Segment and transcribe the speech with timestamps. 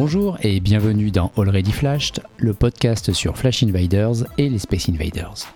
[0.00, 5.52] Bonjour et bienvenue dans Already Flashed, le podcast sur Flash Invaders et les Space Invaders.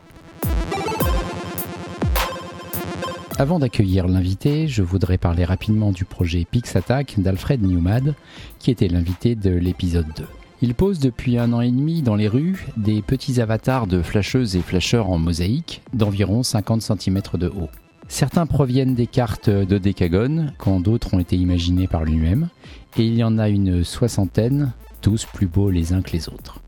[3.38, 8.16] Avant d'accueillir l'invité, je voudrais parler rapidement du projet Pix Attack d'Alfred Newmad,
[8.58, 10.24] qui était l'invité de l'épisode 2.
[10.60, 14.56] Il pose depuis un an et demi dans les rues des petits avatars de flasheuses
[14.56, 17.70] et flasheurs en mosaïque d'environ 50 cm de haut.
[18.12, 22.50] Certains proviennent des cartes de Décagone, quand d'autres ont été imaginés par lui-même,
[22.98, 26.60] et il y en a une soixantaine, tous plus beaux les uns que les autres.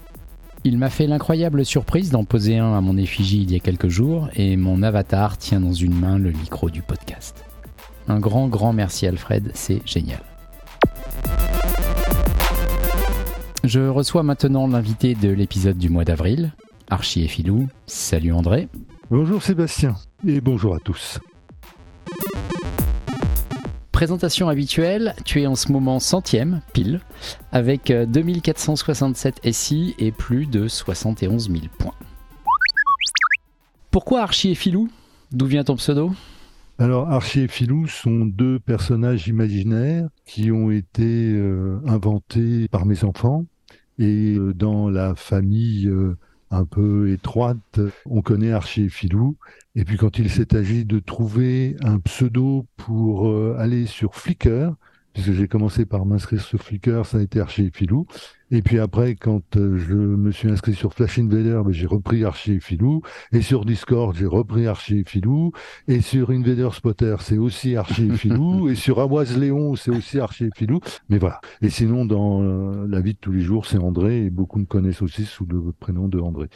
[0.64, 3.88] Il m'a fait l'incroyable surprise d'en poser un à mon effigie il y a quelques
[3.88, 7.44] jours, et mon avatar tient dans une main le micro du podcast.
[8.08, 10.22] Un grand, grand merci Alfred, c'est génial.
[13.64, 16.54] Je reçois maintenant l'invité de l'épisode du mois d'avril,
[16.88, 17.68] Archie et Filou.
[17.86, 18.68] Salut André.
[19.10, 19.94] Bonjour Sébastien
[20.26, 21.20] et bonjour à tous.
[23.94, 27.00] Présentation habituelle, tu es en ce moment centième, pile,
[27.52, 31.94] avec 2467 euh, SI et plus de 71 000 points.
[33.92, 34.88] Pourquoi Archie et Filou
[35.30, 36.10] D'où vient ton pseudo?
[36.80, 43.04] Alors, Archie et Filou sont deux personnages imaginaires qui ont été euh, inventés par mes
[43.04, 43.44] enfants
[44.00, 45.88] et euh, dans la famille
[46.54, 49.36] un peu étroite, on connaît Archie et Filou.
[49.74, 54.74] Et puis quand il s'est agi de trouver un pseudo pour euh, aller sur Flickr,
[55.14, 58.06] puisque j'ai commencé par m'inscrire sur Flickr, ça a été Archie et Filou.
[58.50, 62.24] Et puis après, quand euh, je me suis inscrit sur Flash Invader, ben, j'ai repris
[62.24, 63.00] Archie et Filou.
[63.32, 65.52] Et sur Discord, j'ai repris Archie et Filou.
[65.88, 68.68] Et sur Invader Spotter, c'est aussi Archie et Filou.
[68.70, 70.80] et sur Amoise Léon, c'est aussi Archie et Filou.
[71.08, 71.40] Mais voilà.
[71.62, 74.26] Et sinon, dans euh, la vie de tous les jours, c'est André.
[74.26, 76.48] Et beaucoup me connaissent aussi sous le prénom de André.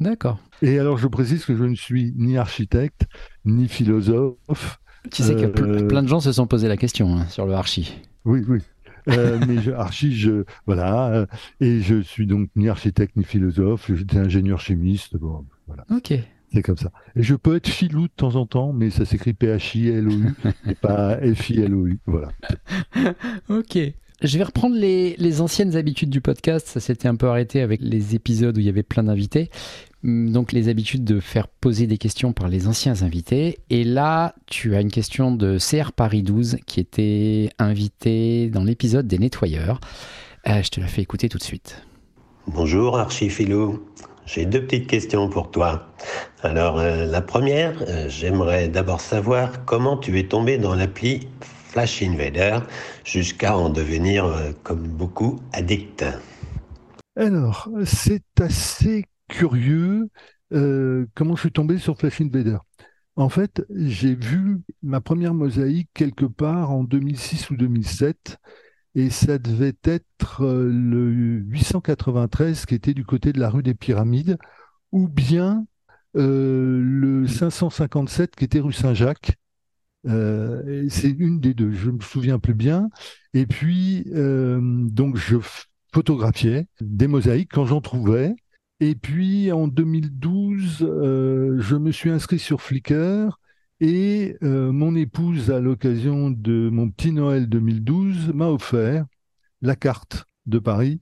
[0.00, 0.40] D'accord.
[0.62, 3.06] Et alors, je précise que je ne suis ni architecte,
[3.44, 4.80] ni philosophe.
[5.10, 7.54] Tu sais que euh, plein de gens se sont posé la question hein, sur le
[7.54, 7.94] archi.
[8.24, 8.60] Oui, oui.
[9.08, 11.26] Euh, mais je, archi, je, voilà, euh,
[11.60, 15.84] et je suis donc ni architecte ni philosophe, j'étais ingénieur chimiste, bon, voilà.
[15.90, 16.14] Ok.
[16.52, 16.90] C'est comme ça.
[17.14, 20.34] Et je peux être filou de temps en temps, mais ça s'écrit P-H-I-L-O-U
[20.68, 22.32] et pas F-I-L-O-U, voilà.
[23.48, 23.78] ok.
[24.22, 26.66] Je vais reprendre les, les, anciennes habitudes du podcast.
[26.66, 29.48] Ça s'était un peu arrêté avec les épisodes où il y avait plein d'invités.
[30.02, 33.58] Hum, donc les habitudes de faire poser des questions par les anciens invités.
[33.68, 39.06] Et là, tu as une question de CR Paris 12 qui était invité dans l'épisode
[39.06, 39.80] des nettoyeurs.
[40.48, 41.82] Euh, je te la fais écouter tout de suite.
[42.46, 43.84] Bonjour Archifilou,
[44.24, 45.88] j'ai deux petites questions pour toi.
[46.42, 52.02] Alors euh, la première, euh, j'aimerais d'abord savoir comment tu es tombé dans l'appli Flash
[52.02, 52.60] Invader
[53.04, 54.26] jusqu'à en devenir,
[54.64, 56.04] comme beaucoup, addict.
[57.16, 60.10] Alors, c'est assez curieux
[60.52, 62.58] euh, comment je suis tombé sur Flash Invader.
[63.16, 68.38] En fait, j'ai vu ma première mosaïque quelque part en 2006 ou 2007,
[68.94, 73.74] et ça devait être euh, le 893 qui était du côté de la rue des
[73.74, 74.38] Pyramides,
[74.92, 75.66] ou bien
[76.16, 79.36] euh, le 557 qui était rue Saint-Jacques.
[80.04, 82.88] c'est une des deux, je me souviens plus bien.
[83.34, 85.36] Et puis, donc, je
[85.92, 88.34] photographiais des mosaïques quand j'en trouvais.
[88.80, 93.38] Et puis en 2012, euh, je me suis inscrit sur Flickr
[93.80, 99.04] et euh, mon épouse, à l'occasion de mon petit Noël 2012, m'a offert
[99.60, 101.00] la carte de Paris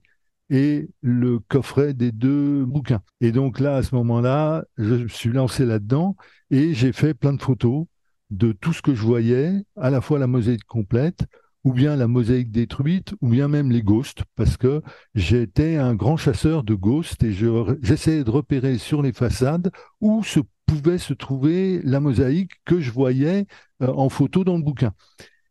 [0.49, 3.01] et le coffret des deux bouquins.
[3.21, 6.17] Et donc là, à ce moment-là, je me suis lancé là-dedans
[6.51, 7.85] et j'ai fait plein de photos
[8.29, 11.25] de tout ce que je voyais, à la fois la mosaïque complète,
[11.63, 14.81] ou bien la mosaïque détruite, ou bien même les ghosts, parce que
[15.15, 17.33] j'étais un grand chasseur de ghosts et
[17.81, 19.71] j'essayais de repérer sur les façades
[20.01, 23.47] où se pouvait se trouver la mosaïque que je voyais
[23.81, 24.93] euh, en photo dans le bouquin.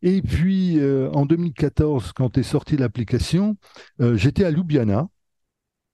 [0.02, 3.56] Et puis euh, en 2014, quand est sortie l'application,
[4.00, 5.08] euh, j'étais à Ljubljana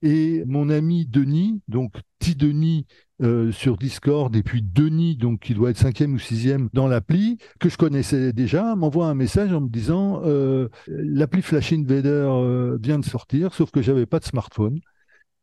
[0.02, 2.86] et mon ami Denis, donc T Denis
[3.22, 7.38] euh, sur Discord, et puis Denis, donc qui doit être cinquième ou sixième dans l'appli,
[7.60, 12.76] que je connaissais déjà, m'envoie un message en me disant euh, l'appli Flash Invader euh,
[12.82, 14.80] vient de sortir, sauf que j'avais pas de smartphone.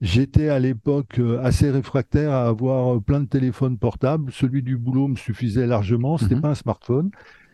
[0.02, 4.32] J'étais à l'époque assez réfractaire à avoir plein de téléphones portables.
[4.32, 6.18] Celui du boulot me suffisait largement.
[6.18, 6.42] C'était mhm.
[6.42, 7.12] pas un smartphone.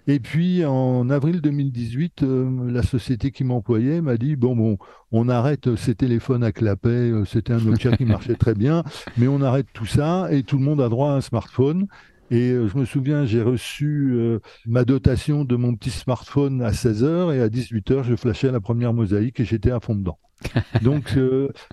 [0.10, 4.78] Et puis en avril 2018, euh, la société qui m'employait m'a dit bon bon,
[5.12, 6.90] on arrête ces téléphones à clapet.
[6.90, 8.84] Euh, c'était un Nokia qui marchait très bien,
[9.18, 11.88] mais on arrête tout ça et tout le monde a droit à un smartphone.
[12.32, 14.18] Et euh, je me souviens, j'ai reçu
[14.66, 18.94] ma dotation de mon petit smartphone à 16h et à 18h, je flashais la première
[18.94, 20.20] mosaïque et j'étais à fond dedans.
[20.84, 21.18] Donc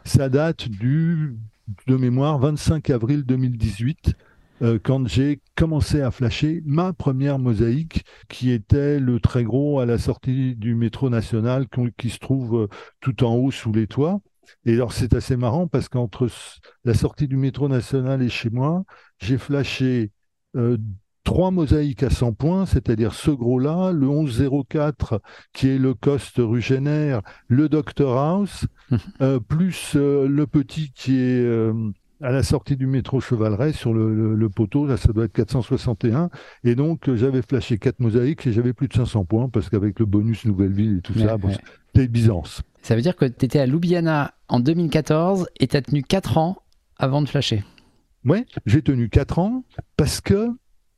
[0.05, 1.37] ça date du,
[1.87, 4.17] de mémoire, 25 avril 2018
[4.63, 9.87] euh, quand j'ai commencé à flasher ma première mosaïque, qui était le très gros à
[9.87, 11.67] la sortie du métro national,
[11.97, 12.69] qui se trouve euh,
[13.01, 14.21] tout en haut sous les toits.
[14.67, 16.29] Et alors c'est assez marrant parce qu'entre
[16.85, 18.85] la sortie du métro national et chez moi,
[19.19, 20.11] j'ai flashé
[20.57, 20.77] euh,
[21.25, 25.21] trois mosaïques à 100 points, c'est-à-dire ce gros-là, le 1104
[25.53, 28.67] qui est le Coste Rugénaire, le Doctor House,
[29.21, 31.73] euh, plus euh, le petit qui est
[32.21, 36.31] à la sortie du métro Chevaleret sur le, poteau, là ça doit être 461.
[36.65, 40.07] Et donc j'avais flashé quatre mosaïques et j'avais plus de 500 points parce qu'avec le
[40.07, 41.37] bonus Nouvelle Ville et tout ça,
[41.87, 42.63] c'était Byzance.
[42.83, 46.39] Ça veut dire que tu étais à Ljubljana en 2014 et tu as tenu 4
[46.39, 46.59] ans
[46.99, 47.65] avant de flasher.
[48.25, 49.65] Oui, j'ai tenu 4 ans
[49.97, 50.51] parce que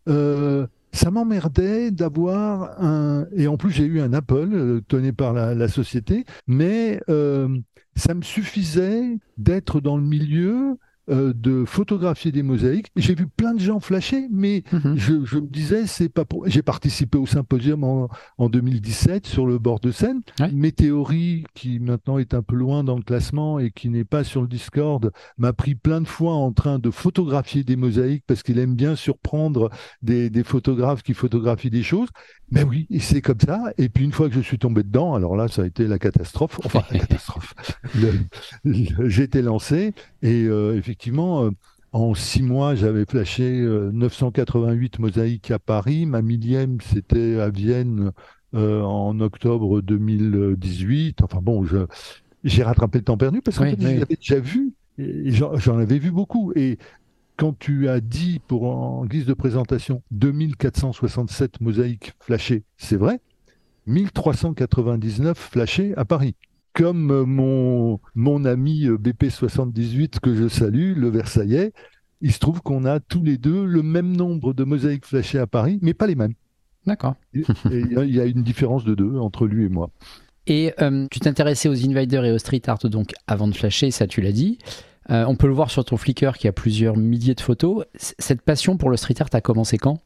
[0.08, 3.26] euh, ça m'emmerdait d'avoir un...
[3.36, 7.48] Et en plus, j'ai eu un Apple euh, tenu par la, société, mais euh,
[7.96, 10.78] ça me suffisait d'être dans le milieu
[11.08, 12.90] euh, de photographier des mosaïques.
[12.96, 14.96] J'ai vu plein de gens flasher, mais mhm.
[14.96, 16.48] je, me disais, c'est pas pour.
[16.48, 20.22] J'ai participé au symposium en, 2017 sur le bord de Seine.
[20.52, 24.24] Mes théories, qui maintenant est un peu loin dans le classement et qui n'est pas
[24.24, 28.42] sur le Discord, m'a pris plein de fois en train de photographier des mosaïques parce
[28.42, 29.70] qu'il aime bien surprendre
[30.02, 32.08] des, des photographes qui photographient des choses.
[32.50, 33.60] Mais oui, c'est comme ça.
[33.76, 35.98] Et puis une fois que je suis tombé dedans, alors là, ça a été la
[35.98, 36.60] catastrophe.
[36.64, 37.54] Enfin, la catastrophe.
[39.26, 39.92] Été lancé
[40.22, 40.95] et euh, effectivement,
[41.46, 41.50] euh,
[41.92, 43.60] en six mois, j'avais flashé
[43.92, 46.06] 988 euh, mosaïques à Paris.
[46.06, 48.12] Ma millième, c'était à Vienne
[48.52, 51.22] en octobre 2018.
[51.22, 51.64] Enfin bon,
[52.44, 54.72] j'ai rattrapé le temps perdu parce qu'en fait, j'avais déjà vu.
[54.98, 56.52] J'en avais vu beaucoup.
[56.56, 56.78] Et
[57.36, 63.20] quand tu as dit, pour en guise de présentation, 2467 mosaïques flashées, c'est vrai,
[63.86, 66.34] 1399 flashées à Paris.
[66.76, 71.72] Comme euh, mon, mon ami euh, BP78 que je salue, le Versaillais,
[72.20, 75.46] il se trouve qu'on a tous les deux le même nombre de mosaïques flashées à
[75.46, 76.34] Paris, mais pas les mêmes.
[76.86, 77.14] D'accord.
[77.32, 79.90] Il y a une différence de deux entre lui et moi.
[80.46, 84.06] Et euh, tu t'intéressais aux invaders et au street art donc avant de flasher, ça
[84.06, 84.58] tu l'as dit.
[85.10, 87.84] Euh, on peut le voir sur ton Flickr qui a plusieurs milliers de photos.
[87.96, 90.00] Cette passion pour le street art a commencé quand?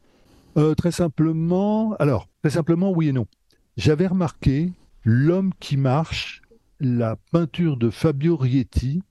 [0.57, 3.25] Euh, Très simplement, alors, très simplement, oui et non.
[3.77, 4.71] J'avais remarqué
[5.03, 6.40] L'homme qui marche,
[6.81, 9.01] la peinture de Fabio Rietti,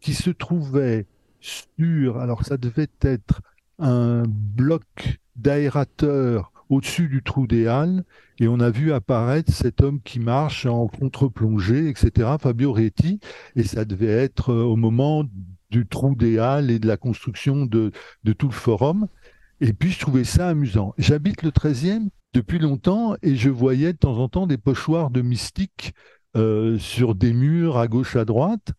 [0.00, 1.06] qui se trouvait
[1.40, 3.40] sur, alors ça devait être
[3.78, 8.04] un bloc d'aérateur au-dessus du trou des Halles,
[8.38, 13.20] et on a vu apparaître cet homme qui marche en contre-plongée, etc., Fabio Reti,
[13.56, 15.24] et ça devait être euh, au moment
[15.70, 17.90] du trou des Halles et de la construction de,
[18.38, 19.08] tout le forum.
[19.60, 20.94] Et puis je trouvais ça amusant.
[20.98, 25.22] J'habite le 13e depuis longtemps et je voyais de temps en temps des pochoirs de
[25.22, 25.94] mystiques
[26.36, 28.72] euh, sur des murs à gauche à droite.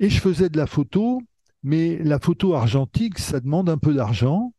[0.00, 1.22] Et je faisais de la photo,
[1.62, 4.52] mais la photo argentique, ça demande un peu d'argent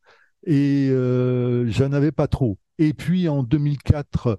[0.44, 2.58] et euh, j'en avais pas trop.
[2.78, 4.38] Et puis en 2004,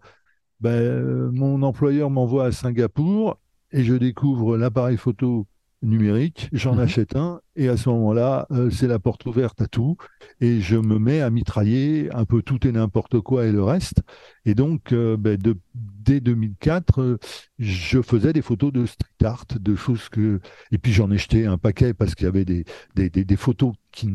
[0.59, 3.39] ben, mon employeur m'envoie à Singapour
[3.71, 5.47] et je découvre l'appareil photo
[5.81, 6.81] numérique, j'en mhm.
[6.81, 9.97] achète un, et à ce moment-là, euh, c'est la porte ouverte à tout,
[10.39, 14.01] et je me mets à mitrailler un peu tout et n'importe quoi et le reste.
[14.45, 15.37] Et donc, euh, ben,
[15.73, 17.17] dès 2004, euh,
[17.59, 20.39] je faisais des photos de street art, de choses que...
[20.71, 23.73] Et puis j'en ai jeté un paquet parce qu'il y avait des, des, des, photos
[23.91, 24.09] qui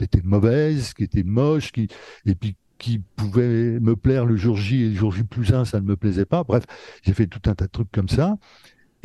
[0.00, 1.88] étaient mauvaises, qui étaient moches, qui...
[2.26, 5.64] et puis qui pouvaient me plaire le jour J et le jour J plus un,
[5.64, 6.44] ça ne me plaisait pas.
[6.44, 6.64] Bref,
[7.02, 8.36] j'ai fait tout un tas de trucs comme ça.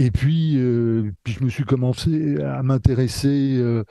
[0.01, 3.83] Et puis, euh, puis je me suis commencé à m'intéresser euh,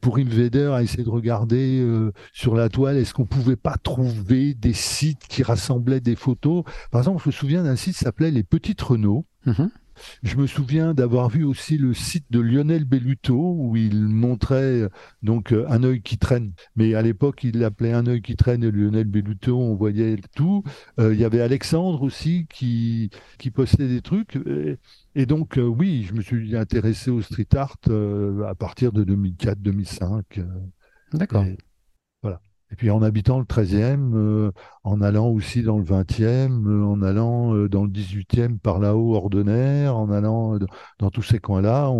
[0.00, 4.54] pour Invader, à essayer de regarder euh, sur la toile, est-ce qu'on pouvait pas trouver
[4.54, 6.64] des sites qui rassemblaient des photos?
[6.90, 9.26] Par exemple, je me souviens d'un site qui s'appelait Les Petites Renault.
[9.46, 9.68] Mm-hmm.
[10.22, 14.88] Je me souviens d'avoir vu aussi le site de Lionel Belluto où il montrait
[15.22, 16.52] donc un œil qui traîne.
[16.76, 20.62] Mais à l'époque, il l'appelait un œil qui traîne et Lionel Belluto, on voyait tout.
[20.98, 24.38] Il y avait Alexandre aussi qui, qui postait des trucs.
[25.14, 29.04] Et donc, euh, oui, je me suis intéressé au street art euh, à partir de
[29.04, 30.22] 2004-2005.
[30.38, 30.44] Euh,
[31.12, 31.44] D'accord.
[32.72, 34.50] Et puis en habitant le 13e,
[34.82, 40.10] en allant aussi dans le 20e, en allant dans le 18e par là-haut, ordinaire, en
[40.10, 40.58] allant
[40.98, 41.92] dans tous ces coins-là,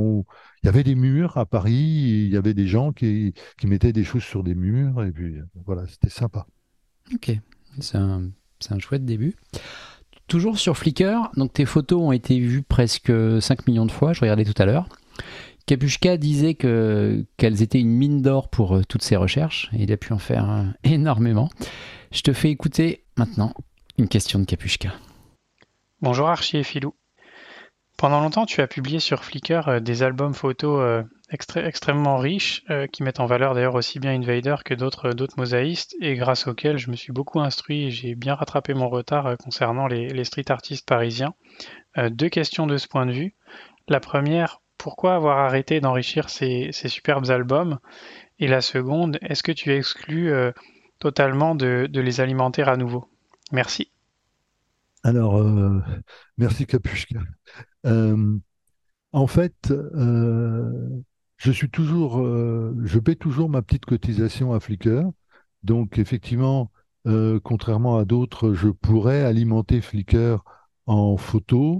[0.63, 4.05] il y avait des murs à Paris, il y avait des gens qui, mettaient des
[4.05, 5.37] choses sur des murs, et puis
[5.67, 6.47] voilà, c'était sympa.
[7.15, 7.39] Ok,
[7.81, 8.31] c'est un,
[8.71, 9.37] un chouette début.
[10.27, 13.13] Toujours sur Flickr, donc tes photos ont été vues presque
[13.43, 14.89] 5 millions de fois, je regardais tout à l'heure.
[15.67, 19.93] Kapushka disait que, qu'elles étaient une mine d'or pour euh, toutes ses recherches, et il
[19.93, 21.51] a pu en faire euh, énormément.
[22.11, 23.55] Je te fais écouter maintenant
[23.99, 24.93] une question de Kapushka.
[26.01, 26.95] Bonjour Archie et Philou.
[27.97, 33.21] Pendant longtemps, tu as publié sur Flickr euh, des albums photos extrêmement riches, qui mettent
[33.21, 37.13] en valeur d'ailleurs aussi bien Invader que d'autres mosaïstes, et grâce auxquels je me suis
[37.13, 41.33] beaucoup instruit et j'ai bien rattrapé mon retard concernant les street artistes parisiens.
[42.11, 43.35] deux questions de ce point de vue.
[43.89, 47.79] La première, pourquoi avoir arrêté d'enrichir ces, superbes albums?
[48.41, 50.51] Et la seconde, est-ce que tu exclus euh,
[50.99, 53.07] totalement de, les alimenter à nouveau?
[53.53, 53.93] Merci.
[55.05, 55.81] Alors, euh,
[56.37, 57.21] merci Capuchka.
[57.87, 58.37] Euh,
[59.13, 59.73] en fait,
[61.37, 65.05] je suis toujours, je paie toujours ma petite cotisation à Flickr.
[65.63, 66.73] Donc, effectivement,
[67.45, 70.43] contrairement à d'autres, je pourrais alimenter Flickr
[70.87, 71.79] en photos.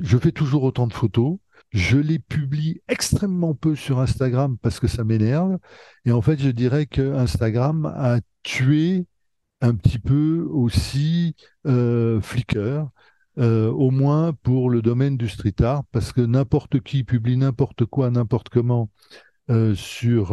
[0.00, 1.36] Je fais toujours autant de photos.
[1.70, 5.58] Je les publie extrêmement peu sur Instagram parce que ça m'énerve.
[6.04, 9.06] Et en fait, je dirais que Instagram a tué
[9.60, 11.36] un petit peu aussi
[11.66, 12.88] euh, Flickr,
[13.38, 17.84] euh, au moins pour le domaine du street art, parce que n'importe qui publie n'importe
[17.84, 18.90] quoi, n'importe comment
[19.50, 20.32] euh, sur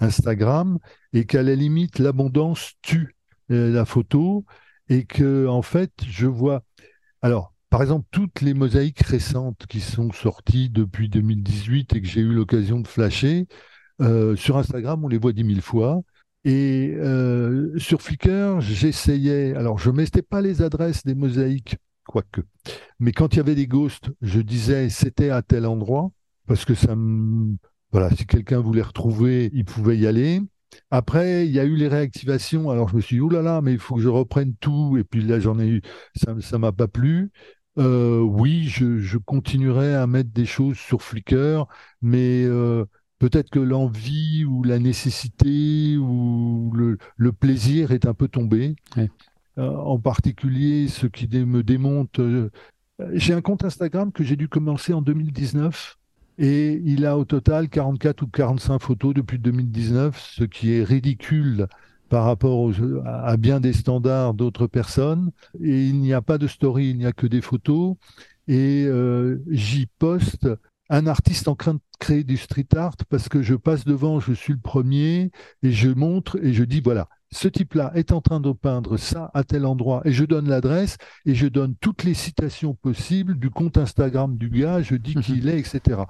[0.00, 0.78] Instagram,
[1.12, 3.16] et qu'à la limite, l'abondance tue
[3.48, 4.44] la photo,
[4.88, 6.62] et que en fait, je vois.
[7.22, 12.20] Alors, par exemple, toutes les mosaïques récentes qui sont sorties depuis 2018 et que j'ai
[12.20, 13.46] eu l'occasion de flasher,
[14.00, 16.02] euh, sur Instagram, on les voit dix mille fois.
[16.44, 19.54] Et euh, sur Flickr, j'essayais.
[19.56, 22.42] Alors, je ne mettais pas les adresses des mosaïques, quoique.
[23.00, 26.10] Mais quand il y avait des ghosts, je disais c'était à tel endroit,
[26.46, 27.56] parce que ça me.
[27.90, 30.40] Voilà, si quelqu'un voulait retrouver, il pouvait y aller.
[30.90, 32.70] Après, il y a eu les réactivations.
[32.70, 34.96] Alors, je me suis dit, oh là là, mais il faut que je reprenne tout.
[34.98, 35.82] Et puis là, j'en ai eu,
[36.14, 37.30] ça ne m'a pas plu.
[37.78, 41.66] Euh, oui, je, continuerai à mettre des choses sur Flickr,
[42.00, 42.84] mais euh,
[43.18, 48.76] peut-être que l'envie ou la nécessité ou le, plaisir est un peu tombé.
[49.58, 52.20] Euh, en particulier, ce qui me démonte.
[53.12, 55.95] j'ai un compte Instagram que j'ai dû commencer en 2019
[56.38, 61.66] et il a au total 44 ou 45 photos depuis 2019, ce qui est ridicule
[62.08, 62.70] par rapport
[63.04, 65.30] à bien des standards d'autres personnes.
[65.60, 67.96] Et il n'y a pas de story, il n'y a que des photos.
[68.48, 70.48] Et euh, j'y poste
[70.88, 74.32] un artiste en train de créer du street art parce que je passe devant, je
[74.32, 75.30] suis le premier
[75.62, 79.30] et je montre et je dis voilà, ce type-là est en train de peindre ça
[79.34, 83.50] à tel endroit et je donne l'adresse et je donne toutes les citations possibles du
[83.50, 86.04] compte Instagram du gars, je dis qui il est, etc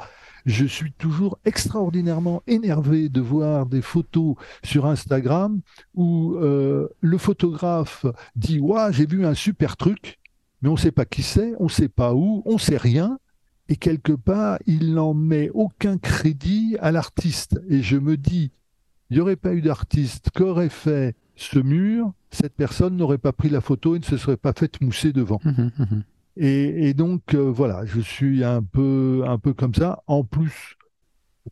[0.46, 5.60] je suis toujours extraordinairement énervé de voir des photos sur Instagram
[5.94, 8.06] où euh, le photographe
[8.36, 10.20] dit ouais, j'ai vu un super truc,
[10.62, 12.76] mais on ne sait pas qui c'est, on ne sait pas où, on ne sait
[12.76, 13.18] rien.
[13.68, 17.60] Et quelque part, il n'en met aucun crédit à l'artiste.
[17.68, 18.52] Et je me dis,
[19.10, 23.48] il n'y aurait pas eu d'artiste qu'aurait fait ce mur, cette personne n'aurait pas pris
[23.48, 25.40] la photo et ne se serait pas faite mousser devant.
[25.44, 26.02] Mmh, mmh, mmh.
[26.38, 30.02] Et, donc euh, voilà, je suis un peu, un peu comme ça.
[30.06, 30.76] En plus,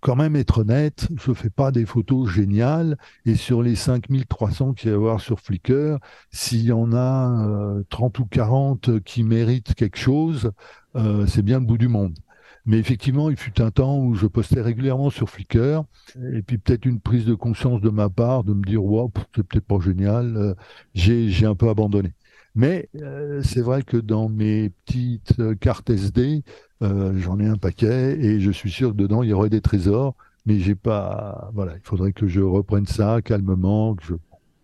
[0.00, 2.98] quand même être honnête, je ne fais pas des photos géniales.
[3.24, 5.98] Et sur les 5300 qu'il y a à avoir sur Flickr,
[6.30, 10.52] s'il y en a 30 euh, ou 40 qui méritent quelque chose,
[10.96, 12.18] euh, c'est bien le bout du monde.
[12.66, 15.84] Mais effectivement, il fut un temps où je postais régulièrement sur Flickr,
[16.32, 19.42] et puis peut-être une prise de conscience de ma part de me dire, wow, c'est
[19.42, 20.56] peut-être pas génial,
[20.94, 22.12] j'ai un peu abandonné.
[22.54, 26.44] Mais euh, c'est vrai que dans mes petites euh, cartes SD,
[26.82, 29.60] euh, j'en ai un paquet et je suis sûr que dedans il y aurait des
[29.60, 30.14] trésors.
[30.46, 31.50] Mais j'ai pas.
[31.54, 33.94] Voilà, il faudrait que je reprenne ça calmement.
[33.94, 34.14] Que je,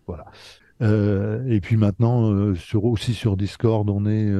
[0.07, 0.25] voilà.
[0.81, 4.31] Et puis maintenant, sur, aussi sur Discord, on est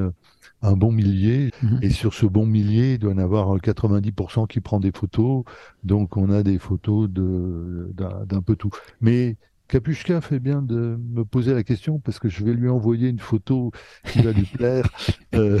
[0.62, 1.50] un bon millier.
[1.62, 1.78] Mhm.
[1.82, 5.44] Et sur ce bon millier, il doit y en avoir 90% qui prend des photos.
[5.84, 8.70] Donc on a des photos d'un peu tout.
[9.00, 9.36] Mais
[9.72, 13.18] Capuchka fait bien de me poser la question parce que je vais lui envoyer une
[13.18, 13.72] photo
[14.06, 14.88] qui va lui plaire.
[15.34, 15.58] Euh,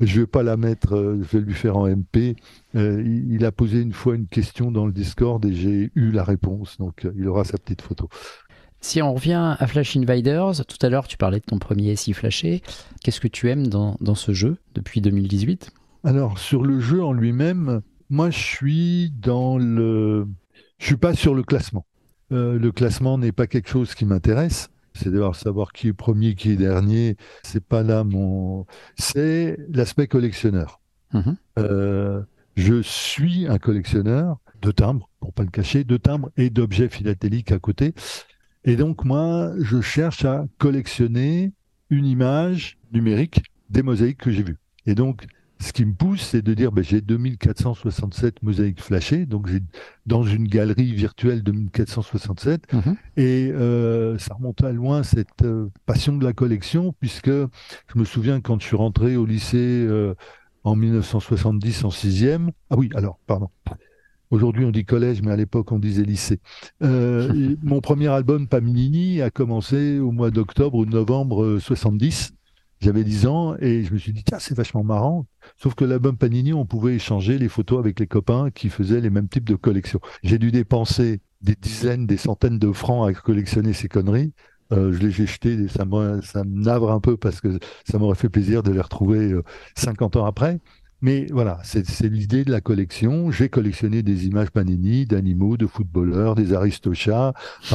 [0.00, 2.34] je vais pas la mettre, euh, je vais lui faire en MP.
[2.74, 6.24] Euh, il, a posé une fois une question dans le Discord et j'ai eu la
[6.24, 8.08] réponse, donc il aura sa petite photo.
[8.82, 12.12] Si on revient à Flash Invaders, tout à l'heure tu parlais de ton premier SI
[12.12, 12.62] flashé.
[13.02, 15.70] Qu'est-ce que tu aimes dans, dans ce jeu depuis 2018
[16.02, 20.26] Alors sur le jeu en lui-même, moi je suis dans le,
[20.78, 21.86] je suis pas sur le classement.
[22.32, 24.68] Euh, le classement n'est pas quelque chose qui m'intéresse.
[24.94, 27.16] C'est d'avoir savoir qui est premier, qui est dernier.
[27.44, 28.66] C'est pas là mon.
[28.96, 30.80] C'est l'aspect collectionneur.
[31.14, 31.36] Mhm.
[31.60, 32.22] Euh,
[32.56, 37.52] je suis un collectionneur de timbres, pour pas le cacher, de timbres et d'objets philatéliques
[37.52, 37.94] à côté.
[38.64, 41.52] Et donc moi, je cherche à collectionner
[41.90, 44.58] une image numérique des mosaïques que j'ai vues.
[44.86, 45.26] Et donc
[45.62, 49.60] ce qui me pousse, c'est de dire, ben, j'ai 2467 mosaïques flashées, donc j'ai
[50.06, 52.96] dans une galerie virtuelle 2467, mhm.
[53.16, 58.04] et euh, ça remonte à loin cette euh, passion de la collection, puisque je me
[58.04, 60.14] souviens quand je suis rentré au lycée euh,
[60.64, 63.48] en 1970 en sixième, ah oui, alors, pardon,
[64.32, 66.40] Aujourd'hui, on dit collège, mais à l'époque, on disait lycée.
[66.82, 72.32] Euh, mon premier album, Paminini, a commencé au mois d'octobre ou de novembre 70.
[72.80, 75.26] J'avais 10 ans et je me suis dit, tiens, c'est vachement marrant.
[75.58, 79.10] Sauf que l'album Panini, on pouvait échanger les photos avec les copains qui faisaient les
[79.10, 80.00] mêmes types de collections.
[80.22, 84.32] J'ai dû dépenser des dizaines, des centaines de francs à collectionner ces conneries.
[84.72, 87.58] Euh, je les ai jetés et ça me, ça me navre un peu parce que
[87.86, 89.34] ça m'aurait fait plaisir de les retrouver
[89.76, 90.58] 50 euh, ans après.
[91.02, 93.32] Mais voilà, c'est l'idée de la collection.
[93.32, 97.34] J'ai collectionné des images Panini, d'animaux, de footballeurs, des aristochats,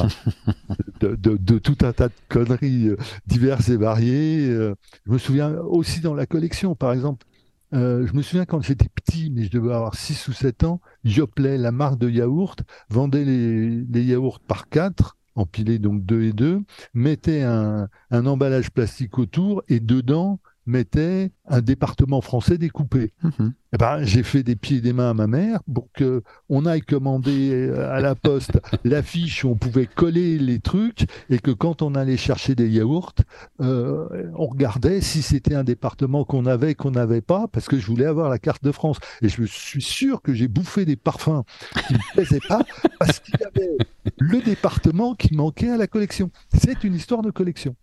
[1.01, 4.47] de, de, de, tout un tas de conneries euh, diverses et variées.
[4.49, 4.75] Euh.
[5.05, 7.25] Je me souviens aussi dans la collection, par exemple,
[7.73, 10.79] euh, je me souviens quand j'étais petit, mais je devais avoir 6 ou 7 ans,
[11.03, 16.33] Joplin, la marque de yaourt, vendait les, les yaourts par 4 empilés donc deux et
[16.33, 23.13] deux, mettait un, un emballage plastique autour et dedans mettait un département français découpé.
[23.23, 23.53] Mhm.
[23.73, 26.65] Eh ben, j'ai fait des pieds et des mains à ma mère pour que on
[26.65, 31.51] aille commander euh, à la poste l'affiche où on pouvait coller les trucs et que
[31.51, 33.13] quand on allait chercher des yaourts,
[33.61, 37.87] euh, on regardait si c'était un département qu'on avait, qu'on n'avait pas, parce que je
[37.87, 38.97] voulais avoir la carte de France.
[39.21, 41.43] Et je suis sûr que j'ai bouffé des parfums
[41.87, 42.63] qui ne me plaisaient pas
[42.99, 43.77] parce qu'il y avait
[44.17, 46.29] le département qui manquait à la collection.
[46.53, 47.75] C'est une histoire de collection.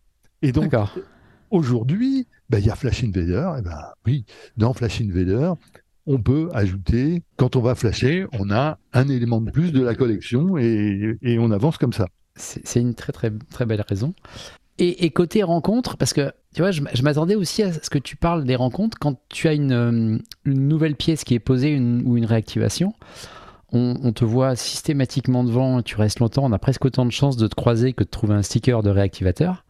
[0.43, 0.75] Et donc,
[1.51, 3.51] Aujourd'hui, ben, il y a Flash Invader.
[3.59, 4.25] Et ben, oui,
[4.57, 5.53] dans Flash Invader,
[6.07, 9.95] on peut ajouter, quand on va flasher, on a un élément de plus de la
[9.95, 12.07] collection et, on avance comme ça.
[12.37, 14.15] C'est une très très très belle raison.
[14.79, 18.45] Et, côté rencontre, parce que tu vois, je, m'attendais aussi à ce que tu parles
[18.45, 22.93] des rencontres quand tu as une, euh, nouvelle pièce qui est posée ou une réactivation.
[23.73, 27.37] On, on, te voit systématiquement devant, tu restes longtemps, on a presque autant de chances
[27.37, 29.64] de te croiser que de trouver un sticker de réactivateur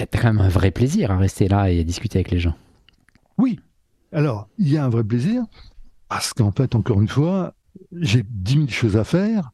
[0.00, 2.38] y a quand même un vrai plaisir à rester là et à discuter avec les
[2.38, 2.54] gens.
[3.38, 3.60] Oui.
[4.12, 5.44] Alors, il y a un vrai plaisir
[6.08, 7.54] parce qu'en fait, encore une fois,
[7.92, 9.50] j'ai 10 000 choses à faire,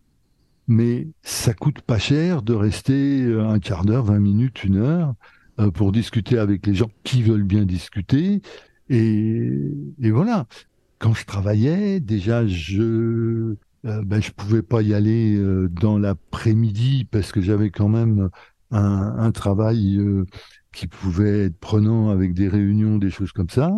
[0.69, 5.15] mais ça coûte pas cher de rester euh, un quart d'heure, 20 minutes, une heure
[5.59, 8.43] euh, pour discuter avec les gens qui veulent bien discuter.
[8.89, 9.51] Et,
[9.99, 10.47] voilà.
[10.99, 15.37] Quand je travaillais, déjà, je euh, ben, je pouvais pas y aller
[15.69, 18.31] dans l'après-midi parce que j'avais quand même
[18.73, 20.25] un, travail euh,
[20.73, 23.73] qui pouvait être prenant avec des réunions, des choses comme ça.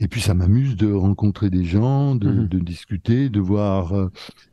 [0.00, 2.48] Et puis ça m'amuse de rencontrer des gens, de, mhm.
[2.48, 4.10] discuter, de voir euh,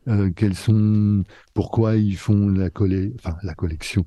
[0.08, 4.04] euh, quels sont, pourquoi ils font la, colle enfin, la collection,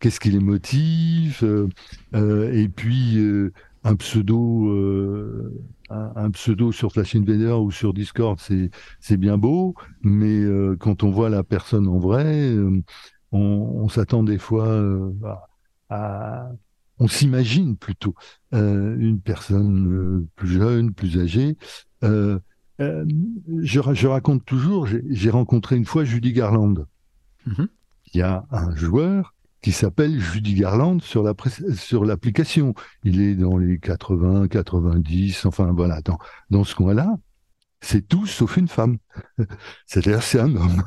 [0.00, 1.44] qu'est-ce qui les motive,
[2.14, 3.18] et puis
[3.84, 4.70] un pseudo,
[5.90, 8.70] un, pseudo sur Flash Invader ou sur Discord, c'est
[9.00, 10.42] c'est bien beau, mais
[10.78, 12.54] quand on voit la personne en vrai,
[13.32, 15.12] on, s'attend des fois euh,
[15.88, 16.50] à,
[16.98, 18.14] on s'imagine plutôt
[18.54, 21.56] euh, une personne euh, plus jeune, plus âgée.
[22.02, 26.86] je, raconte toujours, j'ai rencontré une fois Judy Garland.
[27.46, 27.68] Mm-hmm.
[28.12, 31.34] Il y a un joueur qui s'appelle Judy Garland sur la
[31.74, 32.74] sur l'application.
[33.04, 36.18] Il est dans les 80, 90, enfin voilà, dans,
[36.50, 37.16] dans ce coin-là.
[37.80, 38.98] C'est tout sauf une femme.
[39.86, 40.82] C'est-à-dire c'est un homme.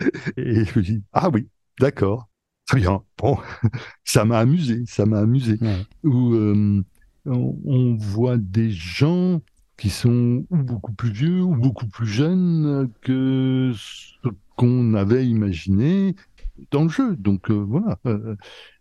[0.36, 2.28] Et je me dis, ah oui, d'accord,
[2.66, 3.02] très bien.
[3.18, 3.38] Bon,
[4.04, 5.58] ça m'a amusé, ça m'a amusé.
[6.04, 6.82] Où euh,
[7.26, 9.40] on, voit des gens
[9.76, 16.14] qui sont beaucoup plus vieux ou beaucoup plus jeunes que ce qu'on avait imaginé
[16.70, 17.16] dans le jeu.
[17.16, 17.98] Donc euh, voilà.
[18.06, 18.36] Euh,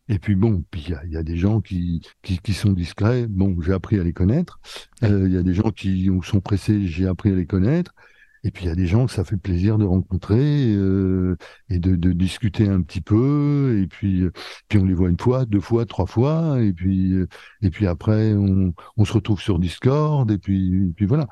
[0.09, 3.27] et puis bon, puis il y, a des gens qui, qui, sont discrets.
[3.27, 4.59] Bon, j'ai appris à les connaître.
[5.03, 6.87] Il y a des gens qui sont pressés.
[6.87, 7.93] J'ai appris à les connaître.
[8.43, 11.35] Et puis il y a des gens que ça fait plaisir de rencontrer euh,
[11.69, 13.79] et de, de, discuter un petit peu.
[13.81, 14.31] Et puis, euh,
[14.69, 16.61] puis on les voit une fois, deux fois, trois fois.
[16.61, 17.27] Et puis, euh,
[17.61, 20.29] et puis après, on, on se retrouve sur Discord.
[20.31, 21.27] Et puis, et puis voilà.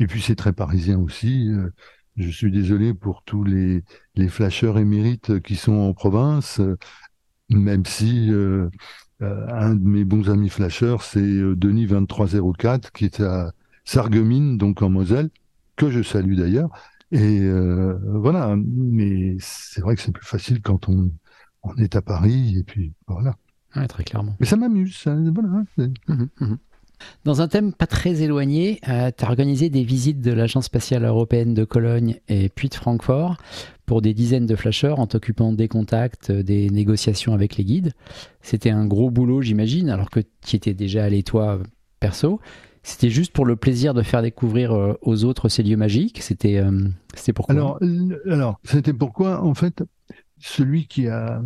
[0.00, 1.48] Et puis, c'est très parisien aussi.
[2.16, 3.84] Je suis désolé pour tous les,
[4.16, 6.60] les flasheurs émérites qui sont en province,
[7.50, 8.32] même si
[9.20, 13.52] un de mes bons amis flasheurs, c'est Denis 2304, qui est à
[13.84, 15.30] Sarreguemines, donc en Moselle
[15.80, 16.70] que je salue d'ailleurs.
[17.10, 21.10] Et euh, voilà, mais c'est vrai que c'est plus facile quand on,
[21.62, 23.34] on, est à Paris, et puis voilà.
[23.88, 24.36] très clairement.
[24.38, 25.64] Mais ça m'amuse, voilà.
[25.76, 26.54] Mmh, mmh.
[27.24, 31.04] Dans un thème pas très éloigné, euh, tu as organisé des visites de l'Agence spatiale
[31.04, 33.38] européenne de Cologne et puis de Francfort
[33.86, 37.92] pour des dizaines de flasheurs en t'occupant des contacts, euh, des négociations avec les guides.
[38.42, 41.58] C'était un gros boulot, j'imagine, alors que tu étais déjà allé toi
[42.00, 42.38] perso.
[42.82, 46.58] C'était juste pour le plaisir de faire découvrir euh, aux autres ces lieux magiques C'était
[46.58, 47.78] euh, c'était pourquoi Alors,
[48.26, 49.82] alors c'était pourquoi, en fait,
[50.38, 51.42] celui qui, a,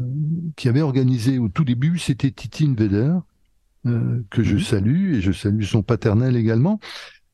[0.56, 3.14] qui avait organisé au tout début, c'était Titi Invader,
[3.86, 4.60] euh, que je mhm.
[4.60, 6.80] salue, et je salue son paternel également.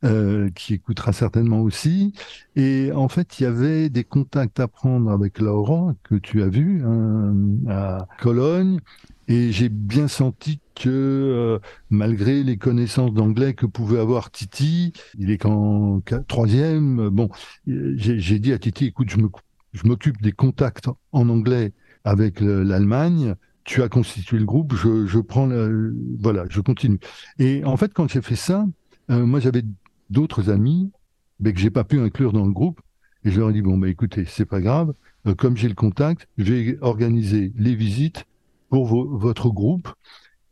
[0.05, 2.13] Euh, qui écoutera certainement aussi.
[2.57, 6.49] Et en fait, il y avait des contacts à prendre avec Laurent, que tu as
[6.49, 7.35] vu, hein,
[7.69, 8.81] à Cologne.
[9.29, 11.59] Et j'ai bien senti que euh,
[11.91, 17.11] malgré les connaissances d'anglais que pouvait avoir Titi, il est qu'en troisième.
[17.11, 17.29] Bon,
[17.67, 21.73] j'ai dit à Titi, écoute, je m'occupe des contacts en anglais
[22.05, 23.35] avec l'Allemagne
[23.65, 26.99] tu as constitué le groupe, je, je prends le, voilà, je continue.
[27.39, 28.67] Et en fait, quand j'ai fait ça,
[29.11, 29.63] euh, moi j'avais
[30.11, 30.90] d'autres amis,
[31.40, 32.81] mais que j'ai pas pu inclure dans le groupe,
[33.25, 34.92] et je leur ai dit bon bah écoutez, c'est pas grave,
[35.27, 38.25] euh, comme j'ai le contact, je vais organiser les visites
[38.68, 39.88] pour votre groupe.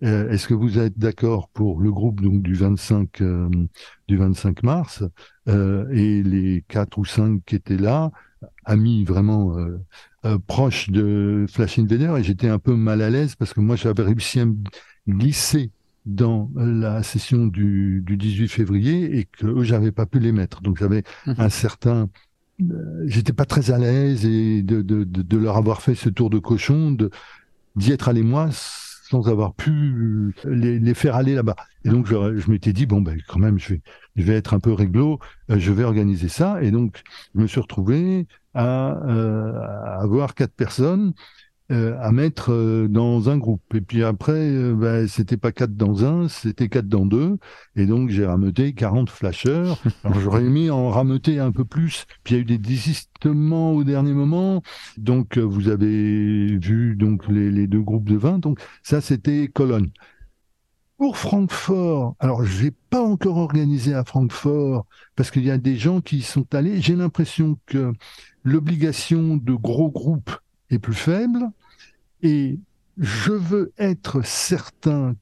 [0.05, 3.23] Euh, est-ce que vous êtes d'accord pour le groupe donc du 25
[4.09, 5.03] du 25 mars?
[5.47, 8.11] Et les quatre ou cinq qui étaient là,
[8.65, 9.57] amis vraiment
[10.25, 13.77] euh, proche de Flash Invader et j'étais un peu mal à l'aise parce que moi
[13.77, 14.57] j'avais réussi à me
[15.07, 15.71] glisser
[16.09, 20.63] dans la session du, du 18 février et que eux j'avais pas pu les mettre
[20.63, 21.35] donc j'avais mhm.
[21.39, 22.09] un certain
[22.63, 26.31] euh, j'étais pas très à l'aise et de, de, de, leur avoir fait ce tour
[26.31, 27.11] de cochon de
[27.77, 31.57] d'y être allé moi sans avoir pu les, les faire aller là-bas.
[31.85, 33.81] Et donc, je, je m'étais dit, bon, ben, quand même, je vais,
[34.17, 35.19] je vais être un peu réglo,
[35.51, 36.63] euh, je vais organiser ça.
[36.63, 37.03] Et donc,
[37.35, 41.15] je me suis retrouvé à, euh, à avoir quatre personnes
[41.71, 43.63] euh, à mettre euh, dans un groupe.
[43.75, 47.39] Et puis après, ben, c'était pas quatre dans un, c'était quatre dans deux.
[47.77, 49.75] Et donc, j'ai rameuté 40 flashers.
[50.05, 52.07] Alors, j'aurais aimé en rameuter un peu plus.
[52.25, 54.63] Puis, il y a eu des désistements au dernier moment.
[54.97, 58.39] Donc, vous avez vu donc les, les deux groupes de 20.
[58.39, 59.91] Donc, ça, c'était Cologne.
[60.99, 66.01] Pour Francfort, alors j'ai pas encore organisé à Francfort parce qu'il y a des gens
[66.01, 66.81] qui sont allés.
[66.81, 67.93] J'ai l'impression que
[68.43, 70.37] l'obligation de gros groupes
[70.71, 71.51] est plus faible
[72.23, 72.59] et
[72.99, 75.15] je veux être certain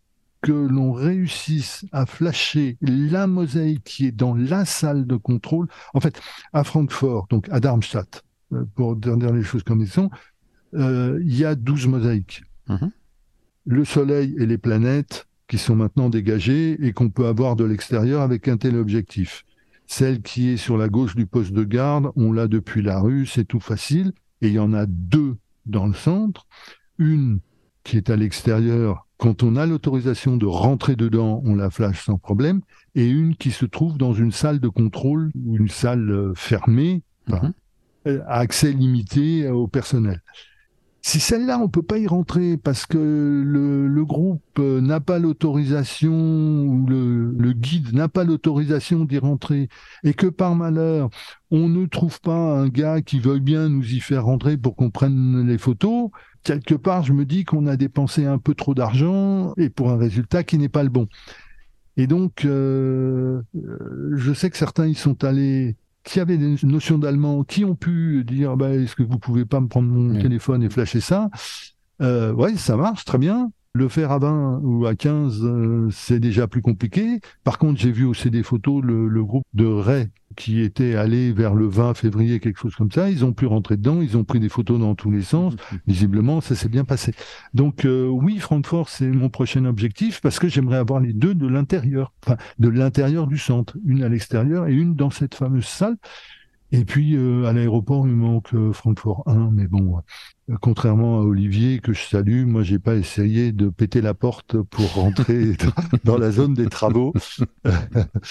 [0.43, 5.67] que l'on réussisse à flasher la mosaïque qui est dans la salle de contrôle.
[5.93, 6.21] En fait,
[6.53, 10.11] à Francfort, donc à Darmstadt, euh, pour dire les choses comme elles sont,
[10.75, 12.45] euh, il y a 12 mosaïques.
[12.69, 12.91] Mhm.
[13.67, 18.23] Le Soleil et les planètes qui sont maintenant dégagées et qu'on peut avoir de l'extérieur
[18.23, 19.45] avec un tel objectif.
[19.87, 23.27] Celle qui est sur la gauche du poste de garde, on l'a depuis la rue,
[23.27, 24.13] c'est tout facile.
[24.43, 26.47] Et il y en a deux dans le centre
[26.99, 27.41] une
[27.85, 32.19] qui est à l'extérieur, quand on a l'autorisation de rentrer dedans, on la flash sans
[32.19, 32.61] problème,
[32.95, 37.03] et une qui se trouve dans une salle de contrôle ou une salle euh, fermée,
[37.29, 37.53] mhm.
[38.27, 40.21] à accès limité au personnel.
[41.07, 46.85] Si celle-là, on peut pas y rentrer parce que le, groupe n'a pas l'autorisation ou
[46.89, 49.69] le, le guide n'a pas l'autorisation d'y rentrer
[50.03, 51.09] et que par malheur,
[51.53, 54.91] on ne trouve pas un gars qui veuille bien nous y faire rentrer pour qu'on
[54.91, 56.11] prenne les photos,
[56.43, 59.97] quelque part, je me dis qu'on a dépensé un peu trop d'argent et pour un
[59.97, 61.07] résultat qui n'est pas le bon.
[61.97, 66.99] Et donc, euh, euh, je sais que certains y sont allés qui avaient des notions
[66.99, 70.63] d'allemand, qui ont pu dire bah, est-ce que vous pouvez pas me prendre mon téléphone
[70.63, 71.31] et flasher ça?
[72.01, 73.51] Euh, Ouais, ça marche très bien.
[73.77, 77.21] Le faire à 20 ou à 15, euh, c'est déjà plus compliqué.
[77.45, 81.31] Par contre, j'ai vu aussi des photos, le, le groupe de Ray qui était allé
[81.31, 83.11] vers le 20 février, quelque chose comme ça.
[83.11, 85.57] Ils ont pu rentrer dedans, ils ont pris des photos dans tous les sens.
[85.57, 85.79] Mm-hmm.
[85.87, 87.13] Visiblement, ça s'est bien passé.
[87.53, 91.47] Donc euh, oui, Francfort, c'est mon prochain objectif parce que j'aimerais avoir les deux de
[91.47, 95.99] l'intérieur, enfin de l'intérieur du centre, une à l'extérieur et une dans cette fameuse salle.
[96.73, 100.03] Et puis euh, à l'aéroport, il manque euh, Francfort 1, mais bon,
[100.61, 104.95] contrairement à Olivier que je salue, moi j'ai pas essayé de péter la porte pour
[104.95, 105.53] rentrer
[106.05, 107.15] dans la zone des travaux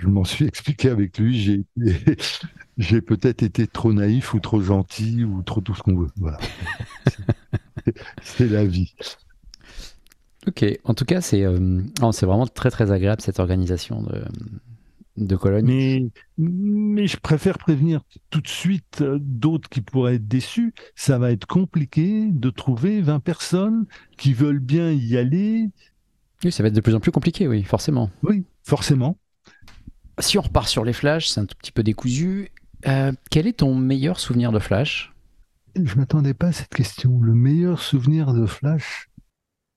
[0.00, 1.66] je m'en suis expliqué avec lui.
[2.78, 6.10] J'ai, peut-être été trop naïf ou trop gentil ou trop tout ce qu'on veut.
[6.16, 6.38] Voilà.
[8.22, 8.94] c'est la vie.
[10.46, 14.24] Ok, en tout cas, c'est, euh, c'est vraiment très très agréable cette organisation de,
[15.16, 15.66] de Cologne.
[15.66, 20.72] Mais, mais je préfère prévenir tout de suite euh, d'autres qui pourraient être déçus.
[20.94, 25.68] Ça va être compliqué de trouver 20 personnes qui veulent bien y aller.
[26.44, 28.10] Oui, ça va être de plus en plus compliqué, oui, forcément.
[28.22, 29.18] Oui, forcément
[30.20, 32.50] si on repart sur les flashs, c'est un tout petit peu décousu.
[32.86, 35.12] Euh, quel est ton meilleur souvenir de flash?
[35.76, 37.20] Je m'attendais pas à cette question.
[37.20, 39.08] Le meilleur souvenir de flash,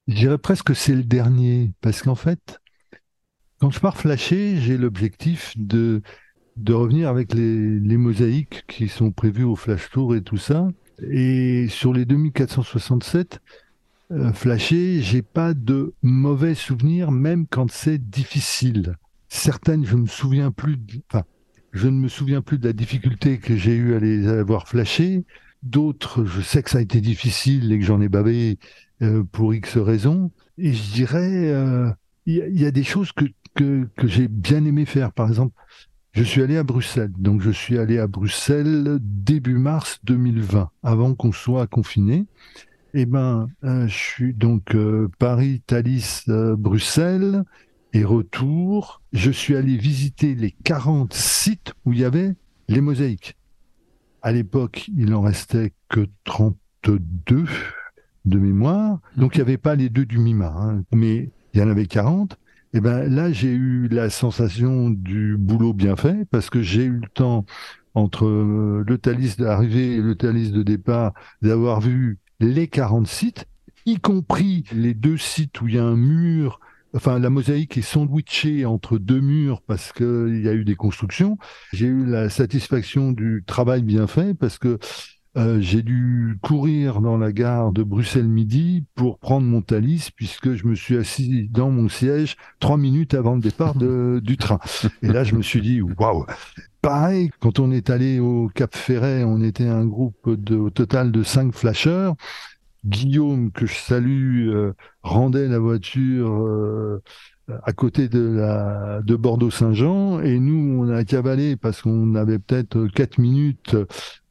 [0.07, 2.59] je dirais presque que c'est le dernier, parce qu'en fait,
[3.63, 6.01] quand je pars flasher, j'ai l'objectif de
[6.57, 10.67] de revenir avec les, les, mosaïques qui sont prévues au flash tour et tout ça.
[11.09, 13.39] Et sur les 2467,
[14.11, 18.97] euh, flasher, j'ai pas de mauvais souvenirs, même quand c'est difficile.
[19.29, 20.77] Certaines, je me souviens plus,
[21.09, 21.23] enfin,
[21.71, 25.23] je ne me souviens plus de la difficulté que j'ai eu à les avoir flashées.
[25.63, 28.59] D'autres, je sais que ça a été difficile et que j'en ai bavé
[29.01, 30.31] euh, pour X raisons.
[30.57, 31.89] Et je dirais, euh,
[32.25, 35.11] il y, a des choses que que, j'ai bien aimé faire.
[35.11, 35.55] Par exemple,
[36.11, 37.11] je suis allé à Bruxelles.
[37.17, 42.25] Donc, je suis allé à Bruxelles début mars 2020, avant qu'on soit confiné.
[42.93, 47.43] Eh ben, euh, je suis donc euh, Paris, Thalys, euh, Bruxelles
[47.93, 49.01] et retour.
[49.13, 52.35] Je suis allé visiter les 40 sites où il y avait
[52.67, 53.35] les mosaïques.
[54.21, 57.45] À l'époque, il en restait que 32
[58.25, 58.99] de mémoire.
[59.17, 60.83] Donc, il n'y avait pas les deux du Mima, hein.
[60.93, 62.37] mais il y en avait 40.
[62.73, 66.99] Et ben là, j'ai eu la sensation du boulot bien fait parce que j'ai eu
[66.99, 67.45] le temps
[67.93, 73.45] entre le Thalys d'arrivée et le Thalys de départ d'avoir vu les 40 sites,
[73.85, 76.59] y compris les deux sites où il y a un mur
[76.95, 81.37] enfin la mosaïque est sandwichée entre deux murs parce qu'il y a eu des constructions.
[81.73, 84.77] J'ai eu la satisfaction du travail bien fait parce que
[85.35, 90.53] euh, j'ai dû courir dans la gare de Bruxelles Midi pour prendre mon Thalys puisque
[90.53, 93.75] je me suis assis dans mon siège trois minutes avant le départ
[94.21, 94.59] du train.
[95.01, 96.25] Et là, je me suis dit, waouh
[96.81, 101.11] Pareil, quand on est allé au Cap Ferret, on était un groupe de, au total
[101.11, 102.15] de cinq flasheurs.
[102.85, 107.01] Guillaume, que je salue, euh, rendait la voiture euh,
[107.63, 112.87] à côté de, la, de Bordeaux-Saint-Jean et nous, on a cavalé parce qu'on avait peut-être
[112.87, 113.75] quatre minutes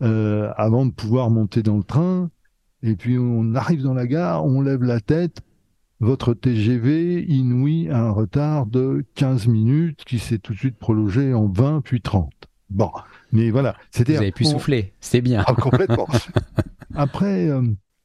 [0.03, 2.31] euh, avant de pouvoir monter dans le train.
[2.83, 5.41] Et puis on arrive dans la gare, on lève la tête.
[6.01, 11.33] Votre TGV inouï a un retard de 15 minutes qui s'est tout de suite prolongé
[11.33, 12.33] en 20 puis 30.
[12.71, 12.91] Bon,
[13.31, 13.77] mais voilà.
[13.91, 15.45] C'était Vous avez pu souffler, c'était bien.
[15.47, 16.09] Ah, complètement.
[16.95, 17.51] Après,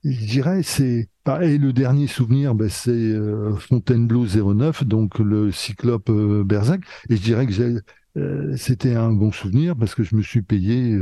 [0.03, 1.09] je dirais, c'est.
[1.41, 6.81] Et le dernier souvenir, ben, c'est euh, Fontainebleau 09, donc le cyclope euh, Berzac.
[7.09, 7.81] Et je dirais que
[8.17, 10.97] euh, c'était un bon souvenir parce que je me suis payé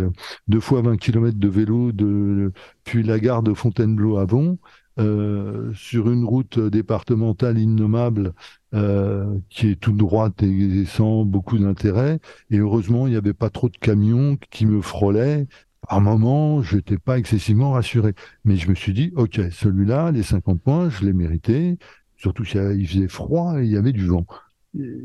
[0.48, 2.52] deux fois 20 km de vélo de,
[2.86, 4.58] depuis la gare de Fontainebleau à Von.
[5.76, 8.34] sur une route départementale innommable
[9.50, 12.20] qui est toute droite et sans beaucoup d'intérêt.
[12.50, 15.48] Et heureusement, il n'y avait pas trop de camions qui me frôlaient
[15.88, 18.14] à un moment, je n'étais pas excessivement rassuré.
[18.44, 21.78] Mais je me suis dit, OK, celui-là, les 50 points, je l'ai mérité.
[22.18, 24.26] Surtout qu'il faisait froid et il y avait du vent.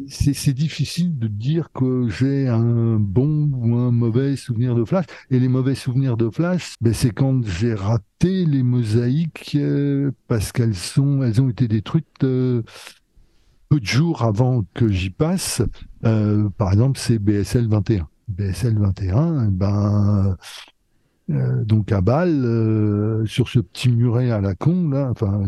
[0.09, 5.05] C'est difficile de dire que j'ai un bon ou un mauvais souvenir de Flash.
[5.31, 10.51] Et les mauvais souvenirs de Flash, ben c'est quand j'ai raté les mosaïques euh, parce
[10.51, 12.63] qu'elles sont, elles ont été détruites euh,
[13.69, 15.63] peu de jours avant que j'y passe.
[16.05, 18.10] Euh, par exemple, c'est BSL 21.
[18.31, 20.37] BSL 21, ben
[21.31, 25.43] euh, donc à Bâle, euh, sur ce petit muret à la con, là, enfin,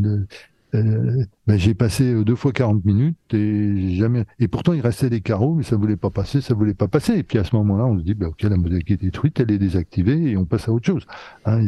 [0.74, 4.24] euh, ben, j'ai passé deux fois 40 minutes et jamais.
[4.38, 7.14] Et pourtant, il restait des carreaux, mais ça voulait pas passer, ça voulait pas passer.
[7.14, 9.50] Et puis à ce moment-là, on se dit, ben, ok, la mosaïque est détruite, elle
[9.50, 11.04] est désactivée et on passe à autre chose.
[11.44, 11.66] Hein,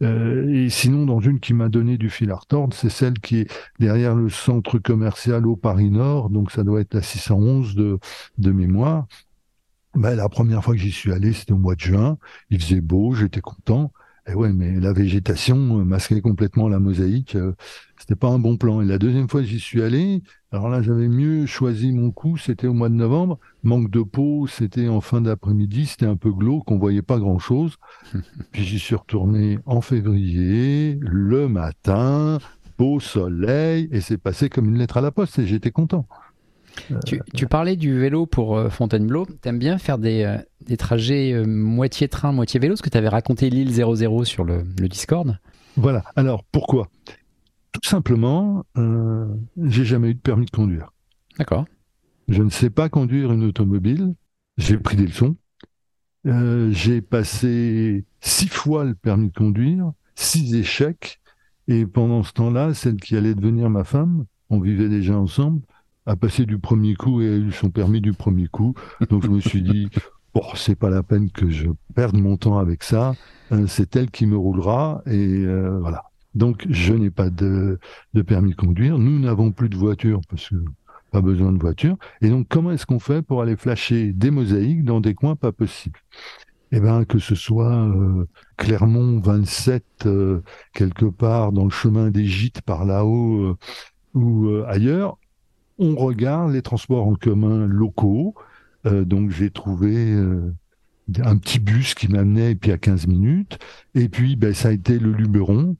[0.00, 3.52] et sinon, dans une qui m'a donné du fil à retordre, c'est celle qui est
[3.80, 7.98] derrière le centre commercial au Paris Nord, donc ça doit être la 611 de,
[8.38, 9.06] de mémoire.
[9.94, 12.18] Ben, la première fois que j'y suis allé, c'était au mois de juin.
[12.50, 13.92] Il faisait beau, j'étais content.
[14.26, 17.36] Et ouais, mais la végétation masquait complètement la mosaïque.
[17.36, 17.52] Euh,
[17.98, 18.80] c'était pas un bon plan.
[18.80, 22.36] Et la deuxième fois que j'y suis allé, alors là, j'avais mieux choisi mon coup.
[22.38, 23.38] C'était au mois de novembre.
[23.62, 25.86] Manque de peau, c'était en fin d'après-midi.
[25.86, 27.76] C'était un peu glauque, on voyait pas grand-chose.
[28.52, 32.38] Puis j'y suis retourné en février, le matin,
[32.78, 35.38] beau soleil, et c'est passé comme une lettre à la poste.
[35.38, 36.08] Et j'étais content.
[37.34, 39.26] Tu, parlais du vélo pour euh, Fontainebleau.
[39.40, 42.98] T'aimes bien faire des, euh, des trajets euh, moitié train, moitié vélo, ce que tu
[42.98, 45.38] avais raconté l'île 00 sur le, Discord.
[45.76, 46.04] Voilà.
[46.16, 46.88] Alors, pourquoi?
[47.72, 48.64] Tout simplement,
[49.60, 50.92] j'ai jamais eu de permis de conduire.
[51.38, 51.64] D'accord.
[52.28, 54.14] Je ne sais pas conduire une automobile.
[54.56, 55.34] J'ai pris des leçons.
[56.24, 61.20] j'ai passé six fois le permis de conduire, six échecs.
[61.66, 65.62] Et pendant ce temps-là, celle qui allait devenir ma femme, on vivait déjà ensemble,
[66.06, 68.74] a passé du premier coup et a eu son permis du premier coup.
[69.10, 69.88] Donc je me suis dit,
[70.34, 73.14] bon, c'est pas la peine que je perde mon temps avec ça.
[73.52, 76.04] Euh, c'est elle qui me roulera et euh, voilà.
[76.34, 77.78] Donc je n'ai pas de,
[78.12, 78.98] de permis de conduire.
[78.98, 80.56] Nous n'avons plus de voiture parce que
[81.10, 81.96] pas besoin de voiture.
[82.20, 85.52] Et donc comment est-ce qu'on fait pour aller flasher des mosaïques dans des coins pas
[85.52, 86.00] possibles?
[86.72, 90.08] Eh ben, que ce soit euh, Clermont 27
[90.72, 93.56] quelque part dans le chemin des gîtes par là-haut
[94.14, 95.16] ou ailleurs,
[95.78, 98.34] on regarde les transports en commun locaux.
[98.86, 100.52] Euh, donc j'ai trouvé euh,
[101.22, 103.58] un petit bus qui m'amenait puis à 15 minutes.
[103.94, 105.76] Et puis ben, ça a été le Luberon.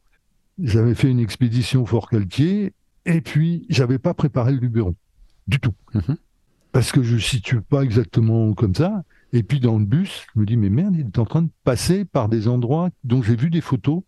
[0.63, 2.73] J'avais fait une expédition Fort Calquier
[3.07, 4.95] et puis j'avais pas préparé le Luberon
[5.47, 5.75] du tout.
[5.95, 6.17] Mhm.
[6.73, 9.05] Parce que je ne situe pas exactement comme ça.
[9.33, 11.51] Et puis dans le bus, je me dis mais merde, il est en train de
[11.65, 14.03] passer par des endroits dont j'ai vu des photos.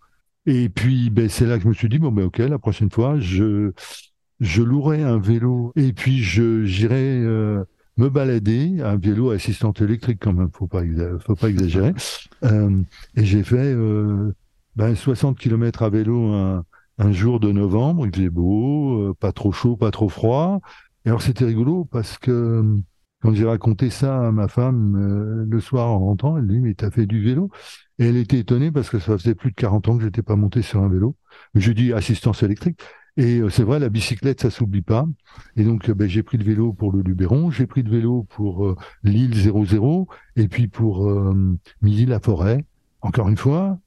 [0.46, 2.90] Et puis ben, c'est là que je me suis dit bon ben ok, la prochaine
[2.90, 3.72] fois je
[4.40, 7.20] je louerais un vélo et puis je j'irais
[7.96, 10.82] me balader, un vélo assistante électrique quand même, faut pas,
[11.20, 11.94] faut pas exagérer.
[12.42, 13.74] et j'ai fait
[14.76, 16.64] ben, 60 km à vélo un,
[16.98, 20.60] un, jour de novembre, il faisait beau, pas trop chaud, pas trop froid.
[21.06, 22.62] Et alors c'était rigolo parce que
[23.22, 26.74] quand j'ai raconté ça à ma femme euh, le soir en rentrant, elle dit mais
[26.74, 27.50] t'as fait du vélo?
[27.98, 30.36] Et elle était étonnée parce que ça faisait plus de 40 ans que j'étais pas
[30.36, 31.16] monté sur un vélo.
[31.54, 32.80] Je dis assistance électrique.
[33.16, 35.06] Et euh, c'est vrai, la bicyclette, ça s'oublie pas.
[35.56, 38.26] Et donc, euh, ben, j'ai pris le vélo pour le Luberon, j'ai pris le vélo
[38.28, 41.10] pour l'île 00, et puis pour
[41.82, 42.64] Midi-la-Forêt.
[43.00, 43.78] Encore une fois,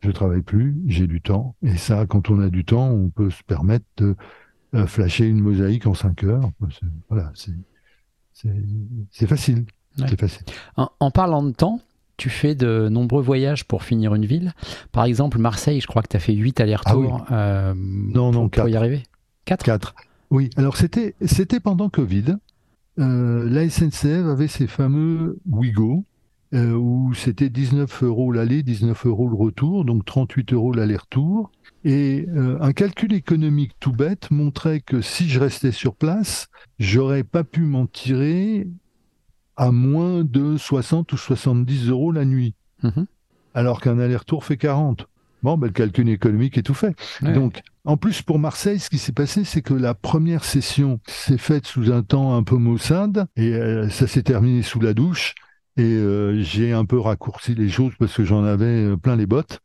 [0.00, 1.54] je travaille plus, j'ai du temps.
[1.62, 4.16] Et ça, quand on a du temps, on peut se permettre de
[4.86, 6.50] flasher une mosaïque en 5 heures.
[7.08, 9.66] Voilà, c'est facile.
[10.18, 10.44] facile.
[10.76, 11.80] En, parlant de temps,
[12.16, 14.52] tu fais de nombreux voyages pour finir une ville.
[14.92, 18.48] Par exemple, Marseille, je crois que tu as fait 8 allers-retours ah euh, non, non,
[18.48, 19.02] pour, y arriver.
[19.44, 19.94] 4 4.
[20.30, 21.14] Oui, alors c'était
[21.60, 22.36] pendant Covid.
[22.98, 26.04] Euh, la SNCF avait ces fameux Wigo,
[26.54, 31.50] euh, où c'était 19 euros l'aller, 19 euros le retour, donc 38 euros l'aller-retour.
[31.84, 36.46] Et euh, un calcul économique tout bête montrait que si je restais sur place,
[36.78, 38.68] j'aurais pas pu m'en tirer
[39.56, 42.54] à moins de 60 ou 70 euros la nuit.
[42.82, 43.06] Mhm.
[43.54, 45.06] Alors qu'un aller-retour fait 40.
[45.42, 46.96] Bon, ben, le calcul économique est tout fait.
[47.20, 51.36] Donc, en plus, pour Marseille, ce qui s'est passé, c'est que la première session s'est
[51.36, 55.34] faite sous un temps un peu maussade et euh, ça s'est terminé sous la douche.
[55.76, 59.26] Et euh, j'ai un peu raccourci les choses parce que j'en avais euh, plein les
[59.26, 59.60] bottes.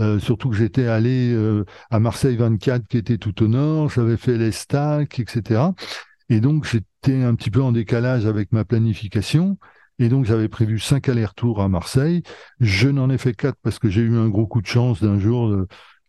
[0.00, 1.36] Euh, surtout que j'étais allé
[1.90, 5.60] à Marseille 24 qui était tout au nord, j'avais fait l'Estac, etc.
[6.30, 9.58] Et donc j'étais un petit peu en décalage avec ma planification.
[9.98, 12.22] Et donc j'avais prévu cinq allers-retours à Marseille.
[12.60, 15.18] Je n'en ai fait quatre parce que j'ai eu un gros coup de chance d'un
[15.18, 15.54] jour.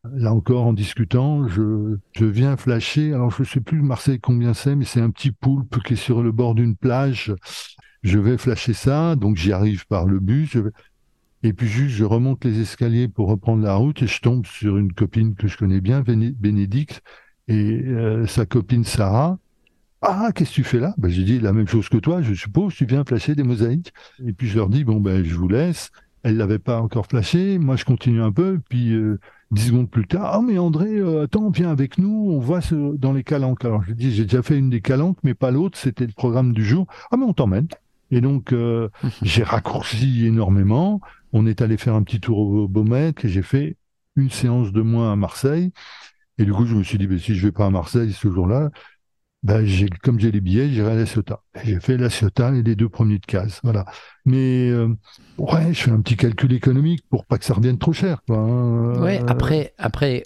[0.06, 3.14] là encore, en discutant, je, je viens flasher.
[3.14, 5.98] Alors je ne sais plus Marseille combien c'est, mais c'est un petit poulpe qui est
[5.98, 7.36] sur le bord d'une plage
[8.04, 10.58] je vais flasher ça, donc j'y arrive par le bus,
[11.44, 14.78] et puis juste je remonte les escaliers pour reprendre la route et je tombe sur
[14.78, 17.02] une copine que je connais bien, Bénédicte,
[17.48, 19.38] et euh, sa copine Sarah.
[20.02, 20.94] Ah, qu'est-ce que tu fais là?
[20.98, 23.94] Ben, J'ai dit la même chose que toi, je suppose, tu viens flasher des mosaïques.
[24.26, 25.92] Et puis je leur dis, bon, ben je vous laisse.
[26.24, 30.06] Elle l'avait pas encore flashé, moi je continue un peu, puis euh, dix secondes plus
[30.08, 33.66] tard, ah mais André, euh, attends, viens avec nous, on voit ce, dans les calanques.
[33.66, 36.54] Alors je dis, j'ai déjà fait une des calanques, mais pas l'autre, c'était le programme
[36.54, 36.86] du jour.
[37.12, 37.68] Ah mais on t'emmène.
[38.12, 38.90] Et donc, euh,
[39.24, 41.02] j'ai raccourci énormément.
[41.34, 43.78] On est allé faire un petit tour au Baumette et j'ai fait
[44.16, 45.72] une séance de moins à Marseille.
[46.38, 48.30] Et du coup, je me suis dit, ben, si je vais pas à Marseille ce
[48.32, 48.70] jour-là,
[49.44, 51.42] ben, j'ai, comme j'ai les billets, j'irai à la Ciotat.
[51.64, 53.60] J'ai fait la Ciotat et les deux premiers de case.
[53.64, 53.86] Voilà.
[54.26, 54.96] Mais, euh,
[55.40, 58.38] ouais, je fais un petit calcul économique pour pas que ça revienne trop cher, quoi.
[58.38, 59.02] Hein.
[59.02, 60.24] Ouais, après, après,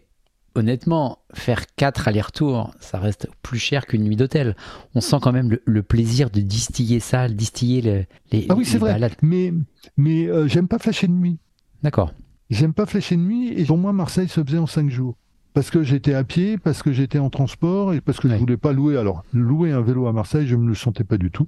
[0.54, 4.56] honnêtement, faire quatre allers-retours, ça reste plus cher qu'une nuit d'hôtel.
[4.96, 9.00] On sent quand même le, plaisir de distiller ça, distiller les, Ah oui, c'est vrai.
[9.22, 9.54] Mais,
[9.96, 11.40] mais euh, j'aime pas flasher de nuit.
[11.84, 12.14] D'accord.
[12.50, 13.54] J'aime pas flasher de nuit.
[13.54, 15.16] Et pour moi, Marseille se faisait en cinq jours.
[15.56, 18.40] Parce que j'étais à pied, parce que j'étais en transport et parce que je je
[18.40, 18.98] voulais pas louer.
[18.98, 21.48] Alors, louer un vélo à Marseille, je me le sentais pas du tout.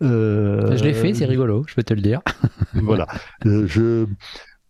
[0.00, 2.20] Euh, je l'ai fait, c'est rigolo, je peux te le dire.
[2.74, 3.08] voilà.
[3.46, 4.06] Euh, je,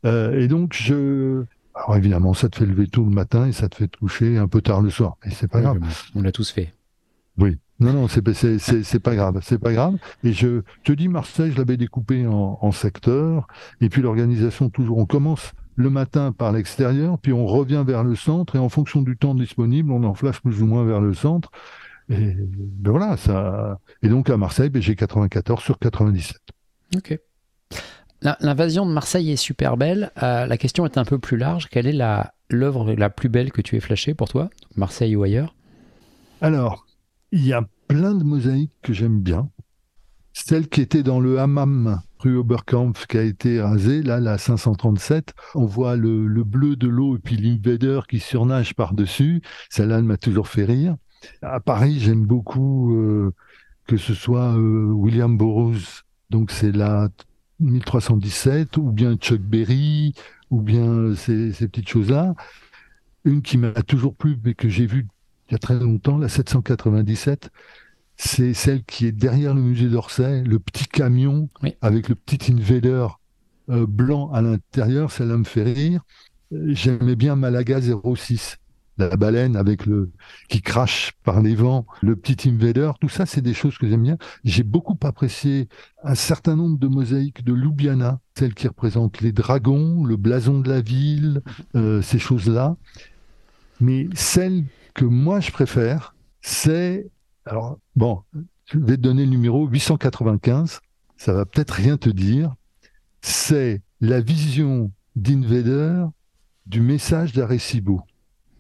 [0.04, 3.76] et donc, je, alors évidemment, ça te fait lever tout le matin et ça te
[3.76, 5.18] fait te coucher un peu tard le soir.
[5.26, 5.78] Et c'est pas grave.
[6.14, 6.72] On l'a tous fait.
[7.36, 7.58] Oui.
[7.78, 8.22] Non, non, c'est
[8.58, 9.96] c'est pas grave, c'est pas grave.
[10.24, 13.48] Et je te dis, Marseille, je l'avais découpé en, en secteurs.
[13.82, 18.14] Et puis l'organisation, toujours, on commence le matin par l'extérieur, puis on revient vers le
[18.14, 21.14] centre, et en fonction du temps disponible, on en flash plus ou moins vers le
[21.14, 21.50] centre.
[22.08, 23.78] Et ben voilà, ça.
[24.02, 26.38] Et donc à Marseille, ben, j'ai 94 sur 97.
[26.96, 27.18] Ok.
[28.40, 30.12] L'invasion de Marseille est super belle.
[30.22, 31.68] Euh, la question est un peu plus large.
[31.68, 31.98] Quelle est
[32.50, 35.56] l'œuvre la, plus belle que tu aies flashée pour toi, Marseille ou ailleurs?
[36.40, 36.86] Alors,
[37.32, 39.48] il y a plein de mosaïques que j'aime bien.
[40.32, 45.34] Celle qui était dans le hammam rue Oberkampf qui a été rasée, là, la 537,
[45.54, 49.42] on voit le, bleu de l'eau et puis l'invader qui surnage par-dessus.
[49.70, 50.96] Celle-là m'a toujours fait rire.
[51.42, 53.32] À Paris, j'aime beaucoup euh,
[53.86, 56.02] que ce soit euh, William Burroughs.
[56.30, 57.08] Donc c'est la
[57.60, 60.14] 1317, ou bien Chuck Berry,
[60.50, 62.34] ou bien ces, petites choses-là.
[63.24, 65.06] Une qui m'a toujours plu, mais que j'ai vue
[65.48, 67.50] il y a très longtemps, la 797,
[68.24, 71.48] c'est celle qui est derrière le musée d'Orsay, le petit camion
[71.80, 73.08] avec le petit invader
[73.68, 76.02] euh, blanc à l'intérieur, celle-là me fait rire.
[76.52, 78.58] J'aimais bien Malaga 06
[78.96, 80.12] la baleine avec le
[80.48, 84.04] qui crache par les vents, le petit invader, tout ça, c'est des choses que j'aime
[84.04, 84.18] bien.
[84.44, 85.68] J'ai beaucoup apprécié
[86.04, 90.68] un certain nombre de mosaïques de Ljubljana, celles qui représentent les dragons, le blason de
[90.68, 91.42] la ville,
[91.74, 92.76] euh, ces choses-là.
[93.80, 94.64] Mais celle
[94.94, 97.10] que moi je préfère, c'est,
[97.46, 98.22] alors bon,
[98.66, 100.80] je vais te donner le numéro 895,
[101.16, 102.54] ça va peut-être rien te dire,
[103.20, 106.04] c'est la vision d'Invader
[106.66, 108.02] du message d'Arecibo.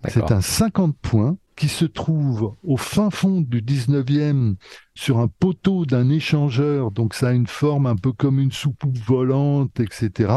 [0.08, 4.56] C'est un 50 points qui se trouve au fin fond du 19e
[4.94, 8.98] sur un poteau d'un échangeur, donc ça a une forme un peu comme une soucoupe
[8.98, 10.32] volante, etc.,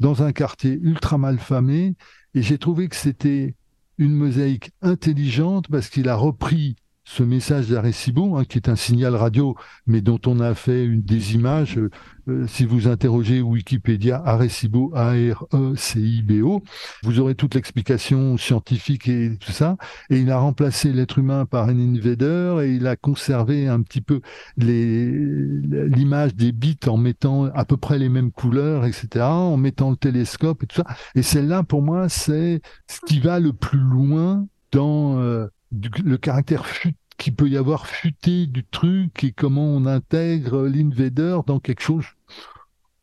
[0.00, 1.94] dans un quartier ultra mal famé.
[2.34, 3.54] Et j'ai trouvé que c'était
[3.98, 6.76] une mosaïque intelligente parce qu'il a repris
[7.12, 9.54] ce message d'Arecibo, hein, qui est un signal radio,
[9.86, 11.76] mais dont on a fait une, des images.
[11.76, 11.90] Euh,
[12.28, 16.62] euh, si vous interrogez Wikipédia, Arecibo, A-R-E-C-I-B-O,
[17.02, 19.76] vous aurez toute l'explication scientifique et tout ça.
[20.08, 24.00] Et il a remplacé l'être humain par un invader et il a conservé un petit
[24.00, 24.22] peu
[24.56, 29.96] l'image des bits en mettant à peu près les mêmes couleurs, etc., en mettant le
[29.96, 30.86] télescope et tout ça.
[31.14, 35.18] Et celle-là, pour moi, c'est ce qui va le plus loin dans...
[35.18, 35.48] Euh,
[36.04, 36.64] le caractère
[37.22, 42.04] qui peut y avoir futé du truc et comment on intègre l'invader dans quelque chose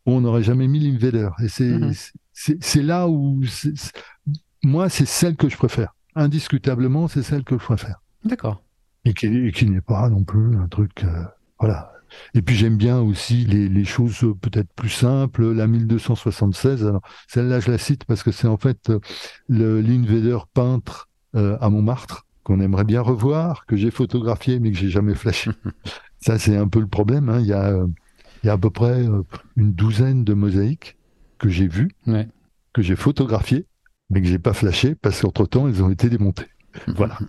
[0.05, 1.29] où on n'aurait jamais mis l'invader.
[1.41, 2.81] Et c'est mm-hmm.
[2.81, 3.41] là où
[4.61, 5.95] moi c'est celle que je préfère.
[6.15, 8.01] Indiscutablement, c'est celle que je préfère.
[8.25, 8.61] D'accord.
[9.05, 11.23] Et qui, n'est pas non plus un truc euh,
[11.57, 11.93] voilà.
[12.33, 15.53] Et puis j'aime bien aussi les, choses peut-être plus simples.
[15.53, 18.99] La 1276, alors celle-là je la cite parce que c'est en fait euh,
[19.47, 24.89] l'invader peintre euh, à Montmartre qu'on aimerait bien revoir, que j'ai photographié mais que j'ai
[24.89, 25.51] jamais flashé.
[26.19, 27.29] Ça, c'est un peu le problème.
[27.29, 27.41] Hein.
[27.41, 27.77] Il, y a,
[28.43, 29.21] il y a à peu près euh,
[29.55, 30.97] une douzaine de mosaïques
[31.37, 31.91] que j'ai vues,
[32.73, 33.67] que j'ai photographiées,
[34.09, 36.47] mais que j'ai pas flashé parce qu'entre-temps, elles ont été démontées.
[36.87, 37.19] voilà.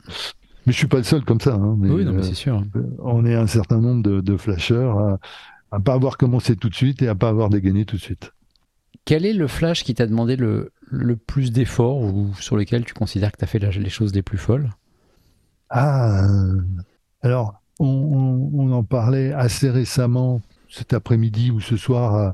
[0.65, 1.53] Mais je suis pas le seul comme ça.
[1.55, 2.65] Hein, oui, non, mais c'est sûr.
[2.75, 5.19] Euh, on est un certain nombre de, de flasheurs à,
[5.71, 8.33] à pas avoir commencé tout de suite et à pas avoir dégainé tout de suite.
[9.05, 12.95] Quel est le flash qui t'a demandé le, le plus d'efforts ou sur lequel tu
[12.95, 14.71] considères que tu as fait les choses les plus folles?
[15.71, 16.27] Ah,
[17.23, 22.31] alors, on, en parlait assez récemment cet après-midi ou ce soir euh,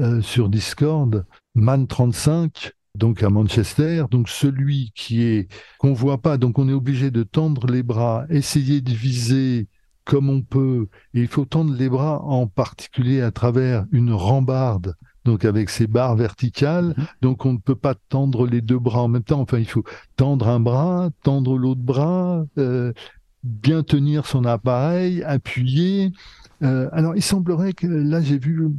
[0.00, 1.24] euh, sur Discord.
[1.54, 6.72] Man 35, donc à Manchester, donc celui qui est qu'on voit pas, donc on est
[6.72, 9.68] obligé de tendre les bras, essayer de viser
[10.04, 14.94] comme on peut, et il faut tendre les bras en particulier à travers une rambarde
[15.24, 16.94] donc avec ces barres verticales.
[16.96, 17.06] Mhm.
[17.22, 19.40] Donc on ne peut pas tendre les deux bras en même temps.
[19.40, 19.84] Enfin, il faut
[20.16, 22.92] tendre un bras, tendre l'autre bras, euh,
[23.42, 26.12] bien tenir son appareil, appuyer.
[26.62, 28.70] Euh, alors il semblerait que là j'ai vu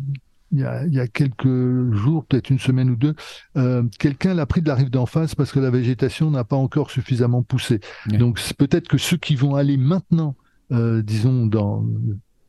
[0.52, 3.14] il y, a, quelques jours, peut-être une semaine ou deux,
[3.58, 6.56] euh, quelqu'un l'a pris de la rive d'en face parce que la végétation n'a pas
[6.56, 7.82] encore suffisamment poussé.
[8.08, 10.36] Donc peut-être que ceux qui vont aller maintenant,
[10.72, 11.84] disons dans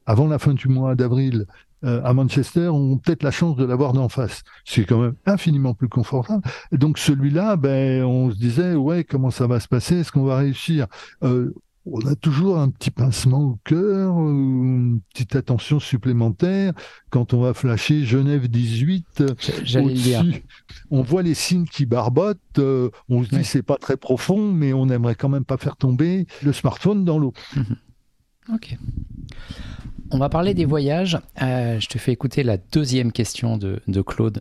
[0.06, 1.46] avant la fin du mois d'avril
[1.84, 4.42] euh, à Manchester ont peut-être la chance de l'avoir d'en face.
[4.64, 6.42] C'est quand même infiniment plus confortable.
[6.72, 9.96] Et donc celui-là, ben, on se disait, ouais, comment ça va se passer?
[9.96, 10.86] Est-ce qu'on va réussir?
[11.22, 11.52] Euh,
[11.86, 16.72] on a toujours un petit pincement au cœur, une petite attention supplémentaire.
[17.10, 19.22] Quand on va flasher Genève 18,
[20.90, 22.40] on voit les signes qui barbotent.
[22.58, 25.76] Euh, on se dit c'est pas très profond, mais on aimerait quand même pas faire
[25.76, 27.32] tomber le smartphone dans l'eau.
[28.52, 28.76] Ok.
[30.10, 31.18] On va parler des voyages.
[31.42, 34.38] Euh, je te fais écouter la deuxième question de, Claude.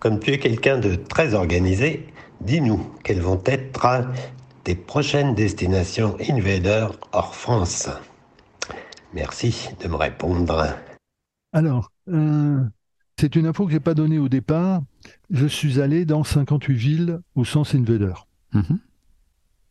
[0.00, 2.06] Comme tu es quelqu'un de très organisé,
[2.40, 4.06] dis-nous quelles vont être
[4.64, 7.88] tes prochaines destinations Invader hors France.
[9.12, 10.74] Merci de me répondre.
[11.52, 12.64] Alors, euh,
[13.20, 14.82] c'est une info que je n'ai pas donnée au départ.
[15.30, 18.14] Je suis allé dans 58 villes au sens Invader.
[18.52, 18.78] Mhm.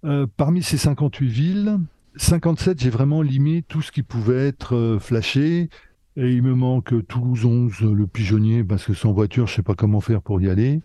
[0.05, 1.79] Euh, parmi ces 58 villes,
[2.16, 5.70] 57, j'ai vraiment limé tout ce qui pouvait être euh, flashé.
[6.16, 9.74] Et il me manque Toulouse 11, le pigeonnier, parce que sans voiture, je sais pas
[9.74, 10.82] comment faire pour y aller.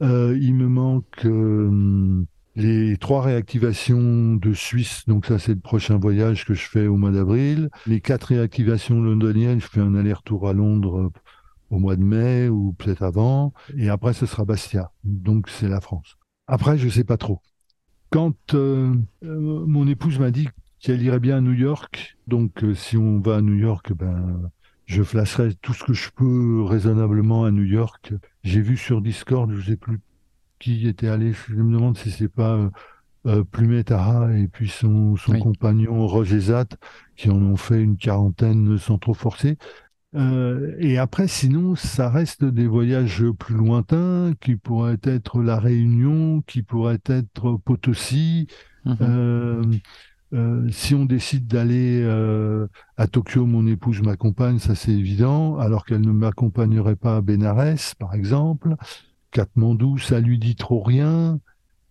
[0.00, 5.98] Euh, il me manque euh, les trois réactivations de Suisse, donc ça c'est le prochain
[5.98, 7.68] voyage que je fais au mois d'avril.
[7.86, 11.10] Les quatre réactivations londoniennes, je fais un aller-retour à Londres
[11.70, 13.52] au mois de mai ou peut-être avant.
[13.76, 14.92] Et après, ce sera Bastia.
[15.04, 16.16] Donc c'est la France.
[16.46, 17.40] Après, je sais pas trop.
[18.10, 18.92] Quand euh,
[19.24, 20.48] euh, mon épouse m'a dit
[20.80, 24.50] qu'elle irait bien à New York, donc euh, si on va à New York, ben
[24.86, 28.12] je flasherai tout ce que je peux raisonnablement à New York.
[28.42, 30.00] J'ai vu sur Discord, je sais plus
[30.58, 32.70] qui était allé, je me demande si c'est pas
[33.26, 36.68] euh, Plumet Tara et puis son, son compagnon Roger Zat
[37.16, 39.56] qui en ont fait une quarantaine sans trop forcer.
[40.16, 46.42] Euh, et après, sinon, ça reste des voyages plus lointains qui pourraient être la Réunion,
[46.46, 48.48] qui pourraient être Potosi.
[48.84, 48.96] Mhm.
[49.00, 49.62] Euh,
[50.32, 52.04] euh, si on décide d'aller
[52.96, 57.94] à Tokyo, mon épouse m'accompagne, ça c'est évident, alors qu'elle ne m'accompagnerait pas à Benares,
[57.98, 58.76] par exemple.
[59.30, 61.38] Katmandou, ça lui dit trop rien.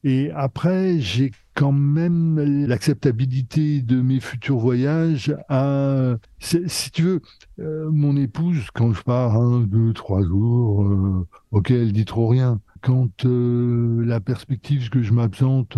[0.04, 7.22] Et après, j'ai quand même l'acceptabilité de mes futurs voyages à, si tu veux,
[7.60, 12.28] euh, mon épouse, quand je pars un, deux, trois jours, euh, ok, elle dit trop
[12.28, 12.62] rien.
[12.82, 15.78] Quand euh, la perspective que je m'absente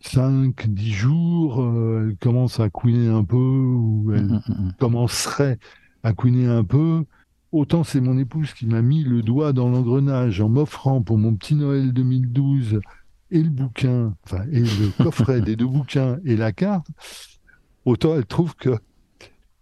[0.00, 1.64] 5, 10 jours,
[2.02, 5.58] elle commence à couiner un peu, ou elle mm, mm, mm, commencerait
[6.02, 7.04] à couiner un peu,
[7.50, 11.34] autant c'est mon épouse qui m'a mis le doigt dans l'engrenage en m'offrant pour mon
[11.34, 12.80] petit Noël 2012
[13.32, 16.86] et le bouquin, enfin, et le coffret des deux bouquins et la carte,
[17.84, 18.78] autant elle trouve que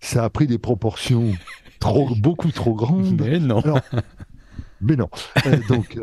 [0.01, 1.33] ça a pris des proportions
[1.79, 3.21] trop, beaucoup trop grandes.
[3.21, 3.63] Mais non.
[4.81, 5.09] mais non.
[5.47, 5.99] Euh, donc,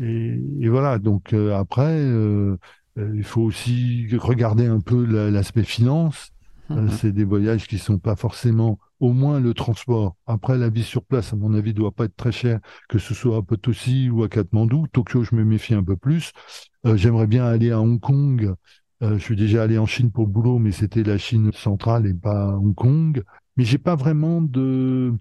[0.00, 0.98] et, voilà.
[0.98, 2.56] Donc euh, après, euh,
[2.96, 6.30] il faut aussi regarder un peu l'aspect finance.
[6.68, 6.90] Mhm.
[6.90, 10.16] C'est des voyages qui sont pas forcément au moins le transport.
[10.26, 13.14] Après, la vie sur place, à mon avis, doit pas être très cher, que ce
[13.14, 14.86] soit à Potosi ou à Katmandou.
[14.92, 16.32] Tokyo, je me méfie un peu plus.
[16.86, 18.54] Euh, j'aimerais bien aller à Hong Kong.
[19.02, 22.06] Euh, je suis déjà allé en Chine pour le boulot, mais c'était la Chine centrale
[22.06, 23.22] et pas Hong Kong.
[23.56, 25.14] Mais j'ai pas vraiment de.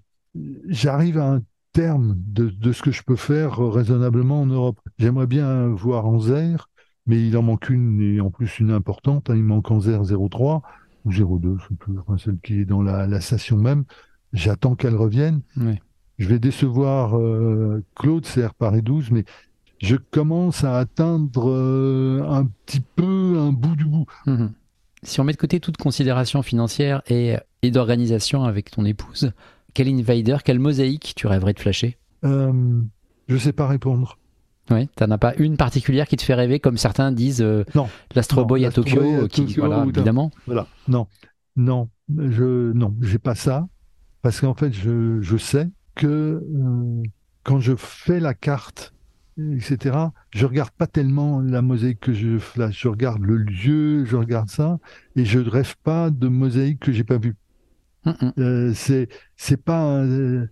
[0.68, 1.42] J'arrive à un
[1.74, 4.80] terme de, ce que je peux faire raisonnablement en Europe.
[4.98, 6.70] J'aimerais bien voir Anzer,
[7.06, 9.30] mais il en manque une et en plus une importante.
[9.30, 9.36] Hein.
[9.36, 10.64] il manque Anzer 03
[11.08, 11.94] ou 02, je sais plus,
[12.24, 13.86] celle qui est dans la, station même.
[14.34, 15.42] J'attends qu'elle revienne.
[16.18, 19.24] Je vais décevoir euh, Claude, CR Paris 12, mais
[19.80, 24.06] je commence à atteindre euh, un petit peu un bout du bout.
[24.26, 24.52] Mhm.
[25.04, 29.32] Si on met de côté toute considération financière et, et d'organisation avec ton épouse,
[29.74, 31.98] quel invader, quelle mosaïque tu rêverais de flasher?
[32.24, 32.82] Euh,
[33.28, 34.18] Je sais pas répondre.
[34.70, 37.88] Oui, t'en as pas une particulière qui te fait rêver, comme certains disent euh, non,
[38.16, 40.32] l'Astro Boy à Tokyo, euh, qui, voilà, évidemment.
[40.46, 41.08] Voilà, non,
[41.56, 43.68] non, je, non, j'ai pas ça,
[44.22, 46.44] parce qu'en fait, je, je sais que
[47.44, 48.94] quand je fais la carte
[49.38, 49.96] etc.
[50.32, 54.50] Je regarde pas tellement la mosaïque que je flash, je regarde le lieu, je regarde
[54.50, 54.80] ça,
[55.16, 57.36] et je ne rêve pas de mosaïque que j'ai pas vue.
[58.40, 59.98] Euh, c'est c'est pas.
[59.98, 60.48] Euh,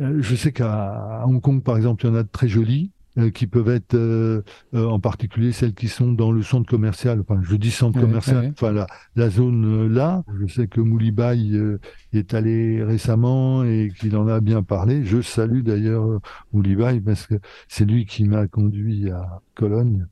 [0.00, 2.90] euh, je sais qu'à Hong Kong, par exemple, il y en a de très jolies.
[3.18, 4.42] Euh, qui peuvent être euh,
[4.74, 7.18] euh, en particulier celles qui sont dans le centre commercial.
[7.20, 10.22] Enfin, je dis centre commercial, enfin la, la zone là.
[10.38, 11.58] Je sais que Moulibaï
[12.12, 15.02] est allé récemment et qu'il en a bien parlé.
[15.06, 16.20] Je salue d'ailleurs
[16.52, 17.36] Moulibaï parce que
[17.68, 20.06] c'est lui qui m'a conduit à Cologne.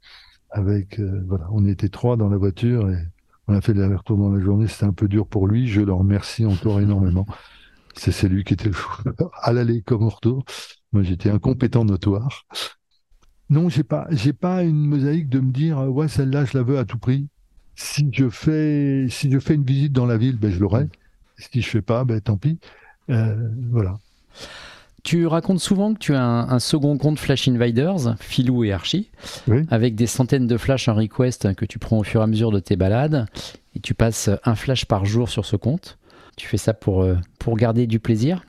[0.48, 3.06] Avec voilà, on était trois dans la voiture et
[3.48, 4.66] on a fait l'aller-retour dans la journée.
[4.66, 5.66] C'était un peu dur pour lui.
[5.66, 7.26] Je le remercie encore énormément.
[7.96, 8.74] C'est lui qui était le
[9.42, 10.42] à l'aller comme au retour.
[10.92, 12.46] Moi, j'étais incompétent notoire.
[13.50, 16.62] Non, j'ai pas, j'ai pas une mosaïque de me dire euh, ouais celle-là je la
[16.62, 17.26] veux à tout prix.
[17.76, 20.88] Si je fais, si je fais une visite dans la ville, ben je l'aurai.
[21.36, 22.58] Si je fais pas, ben tant pis.
[23.10, 23.34] Euh,
[23.70, 23.98] voilà.
[25.02, 29.10] Tu racontes souvent que tu as un, second compte Flash Invaders, Filou et Archie,
[29.68, 32.50] avec des centaines de flash en request que tu prends au fur et à mesure
[32.50, 33.26] de tes balades,
[33.76, 35.98] et tu passes un flash par jour sur ce compte.
[36.36, 38.44] Tu fais ça pour, euh, pour garder du plaisir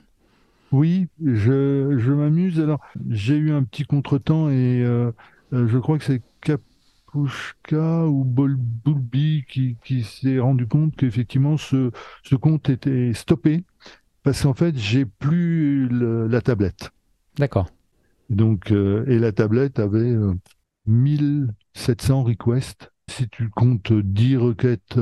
[0.72, 2.60] oui, je, je m'amuse.
[2.60, 5.12] Alors, j'ai eu un petit contretemps et euh,
[5.52, 11.90] euh, je crois que c'est Kapushka ou Bulbi qui, qui s'est rendu compte qu'effectivement ce,
[12.24, 13.64] ce compte était stoppé
[14.22, 16.90] parce qu'en fait, j'ai plus la tablette.
[17.38, 17.68] D'accord.
[18.30, 20.16] Donc, euh, et la tablette avait
[20.86, 22.92] 1700 requests.
[23.08, 24.98] Si tu comptes 10 requêtes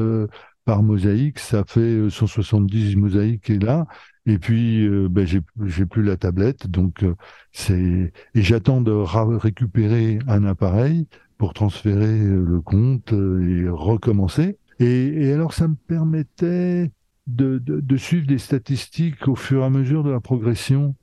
[0.67, 3.87] par mosaïque, ça fait 170 mosaïques et là.
[4.27, 7.15] Et puis, euh, ben, j'ai plus la tablette, donc euh,
[7.53, 11.07] c'est et j'attends de récupérer un appareil
[11.37, 14.57] pour transférer euh, le compte et recommencer.
[14.81, 16.91] Et, alors, ça me permettait
[17.27, 20.95] de, de, suivre des statistiques au fur et à mesure de la progression.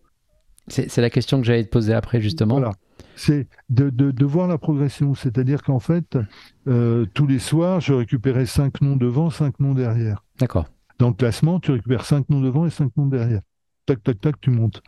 [0.67, 2.55] C'est la question que j'allais te poser après, justement.
[2.55, 2.73] Voilà.
[3.15, 5.15] C'est de, de, de, voir la progression.
[5.15, 6.17] C'est-à-dire qu'en fait,
[6.65, 10.23] tous les soirs, je récupérais cinq noms devant, cinq noms derrière.
[10.39, 10.67] D'accord.
[11.01, 13.41] Dans le classement, tu récupères 5 noms devant et 5 noms derrière.
[13.87, 14.83] Tac, tac, tac, tu montes.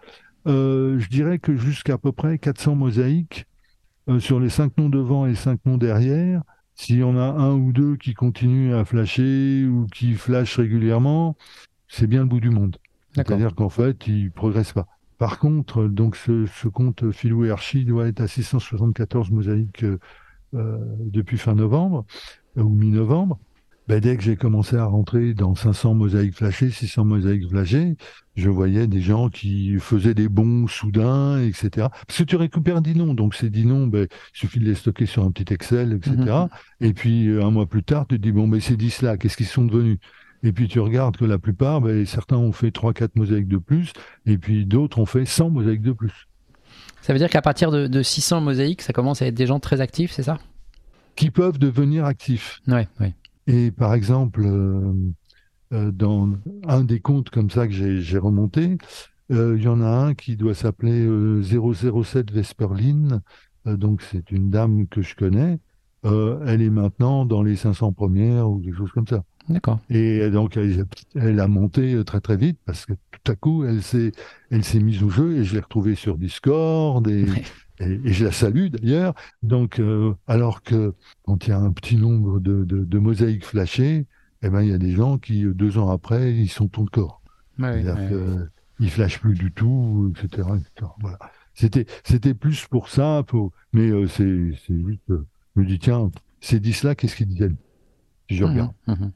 [0.46, 3.48] Euh, je dirais que jusqu'à peu près 400 mosaïques
[4.08, 6.44] euh, sur les 5 noms devant et 5 noms derrière.
[6.76, 11.36] S'il y en a un ou deux qui continuent à flasher ou qui flashent régulièrement,
[11.88, 12.78] c'est bien le bout du monde.
[13.16, 14.86] C'est-à-dire qu'en fait, ils progressent pas.
[15.18, 19.98] Par contre, donc ce, compte Philou et Archie doit être à 674 mosaïques euh,
[21.00, 22.06] depuis fin novembre
[22.56, 23.40] ou mi-novembre
[23.88, 27.96] ben, dès que j'ai commencé à rentrer dans 500 mosaïques flashées, 600 mosaïques flashées,
[28.36, 31.88] je voyais des gens qui faisaient des bons soudains, etc.
[32.08, 34.76] Parce que tu récupères 10 noms, donc ces 10 noms, ben, il suffit de les
[34.76, 36.16] stocker sur un petit Excel, etc.
[36.18, 36.48] Mhm.
[36.80, 39.38] Et puis euh, un mois plus tard, tu te dis, bon, mais ces 10-là, qu'est-ce
[39.38, 39.98] qu'ils sont devenus?
[40.44, 43.92] Et puis tu regardes que la plupart, ben, certains ont fait 3-4 mosaïques de plus,
[44.26, 46.28] et puis d'autres ont fait 100 mosaïques de plus.
[47.02, 49.60] Ça veut dire qu'à partir de, de 600 mosaïques, ça commence à être des gens
[49.60, 50.38] très actifs, c'est ça?
[51.18, 52.62] Qui peuvent devenir actifs.
[52.68, 53.14] Ouais, ouais.
[53.48, 54.48] Et par exemple,
[55.72, 56.30] dans
[56.68, 58.78] un des comptes comme ça que j'ai remonté,
[59.30, 61.08] il y en a un qui doit s'appeler
[61.44, 63.22] 007 Vesperline.
[63.66, 65.60] donc c'est une dame que je connais.
[66.04, 69.24] elle est maintenant dans les 500 premières ou des choses comme ça.
[69.50, 69.80] D'accord.
[69.90, 70.58] Et donc,
[71.16, 74.12] elle, a monté très très vite parce que tout à coup, elle s'est,
[74.50, 77.26] elle s'est mise au jeu et je l'ai retrouvée sur Discord et,
[77.88, 79.14] et, je la salue d'ailleurs.
[79.42, 84.06] Donc, euh, alors que quand il y a un petit nombre de, de, mosaïques flashées,
[84.42, 87.22] eh ben, il y a des gens qui, deux ans après, ils sont ton corps.
[87.60, 87.96] Ouais, ouais.
[88.80, 90.48] Ils flashent plus du tout, etc.
[91.00, 91.20] Voilà.
[91.54, 93.52] C'était, c'était plus pour ça, pour...
[93.74, 95.26] mais euh, c'est, c'est juste, euh,
[95.56, 96.12] je me dis, tiens,
[96.42, 97.52] ces 10 là, qu'est-ce qu'ils disaient?
[98.30, 98.72] Si je mmh, regarde.
[98.88, 99.08] Mmh.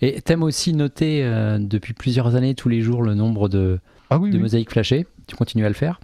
[0.00, 4.18] Et t'aimes aussi noter euh, depuis plusieurs années, tous les jours, le nombre de, ah
[4.18, 5.06] de mosaïques flashées?
[5.26, 6.00] Tu continues à le faire?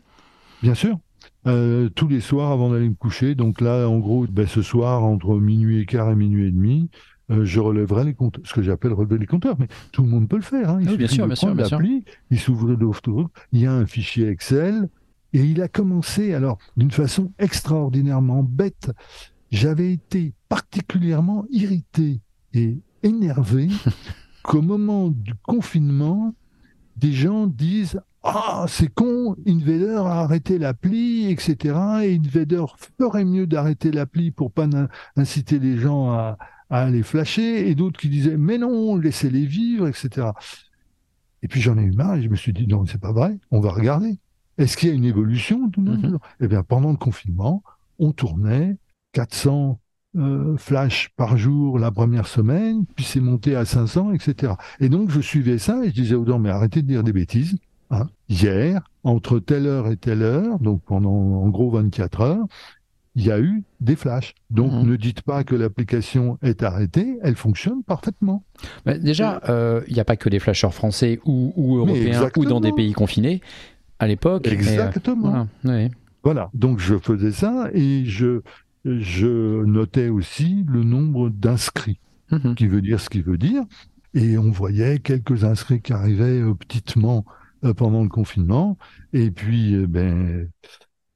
[0.62, 0.98] Bien sûr.
[1.46, 3.34] Euh, tous les soirs avant d'aller me coucher.
[3.34, 6.90] Donc là, en gros, ben, ce soir, entre minuit et quart et minuit et demi,
[7.30, 9.56] euh, je relèverai les compteurs, ce que j'appelle relever les compteurs.
[9.58, 10.70] Mais tout le monde peut le faire.
[10.70, 10.78] Hein.
[10.82, 11.54] Il ah bien sûr, bien sûr,
[12.30, 12.76] il s'ouvre
[13.52, 14.88] il y a un fichier Excel,
[15.32, 18.90] et il a commencé, alors, d'une façon extraordinairement bête.
[19.50, 22.20] J'avais été particulièrement irrité
[22.52, 23.68] et énervé
[24.42, 26.34] qu'au moment du confinement,
[26.96, 31.74] des gens disent Ah, c'est con, Invader a arrêté l'appli, etc.
[32.02, 32.64] Et Invader
[32.98, 34.66] ferait mieux d'arrêter l'appli pour pas
[35.16, 36.36] inciter les gens à,
[36.68, 37.68] aller flasher.
[37.68, 40.28] Et d'autres qui disaient Mais non, laissez-les vivre, etc.
[41.42, 43.38] Et puis j'en ai eu marre et je me suis dit Non, c'est pas vrai,
[43.50, 44.18] on va regarder.
[44.58, 46.18] Est-ce qu'il y a une évolution mm-hmm.
[46.40, 47.62] Eh bien, pendant le confinement,
[47.98, 48.76] on tournait
[49.12, 49.80] 400
[50.16, 54.54] euh, flash par jour la première semaine, puis c'est monté à 500, etc.
[54.80, 57.12] Et donc je suivais ça et je disais aux gens, mais arrêtez de dire des
[57.12, 57.56] bêtises.
[57.90, 58.08] Hein.
[58.28, 62.46] Hier, entre telle heure et telle heure, donc pendant en gros 24 heures,
[63.16, 64.34] il y a eu des flashs.
[64.50, 64.88] Donc mhm.
[64.88, 68.44] ne dites pas que l'application est arrêtée, elle fonctionne parfaitement.
[68.86, 72.72] déjà, euh, il n'y a pas que des flasheurs français ou, européens ou dans des
[72.72, 73.40] pays confinés.
[73.98, 74.46] À l'époque.
[74.46, 75.46] Euh, exactement.
[76.22, 78.40] voilà, donc je faisais ça et je,
[78.84, 81.98] je notais aussi le nombre d'inscrits,
[82.30, 82.54] mhm.
[82.54, 83.62] qui veut dire ce qu'il veut dire.
[84.14, 87.24] Et on voyait quelques inscrits qui arrivaient euh, petitement
[87.76, 88.78] pendant le confinement.
[89.12, 90.48] Et puis, euh, ben,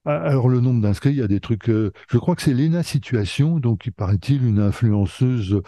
[0.05, 1.67] alors le nombre d'inscrits, il y a des trucs.
[1.69, 5.63] je crois que c'est Lena Situation, donc il paraît-il une influenceuse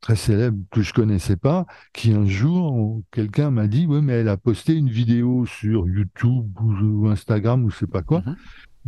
[0.00, 1.64] très célèbre que je connaissais pas,
[1.94, 6.46] qui un jour quelqu'un m'a dit ouais mais elle a posté une vidéo sur YouTube
[6.60, 8.36] ou, Instagram ou je sais pas quoi, mhm.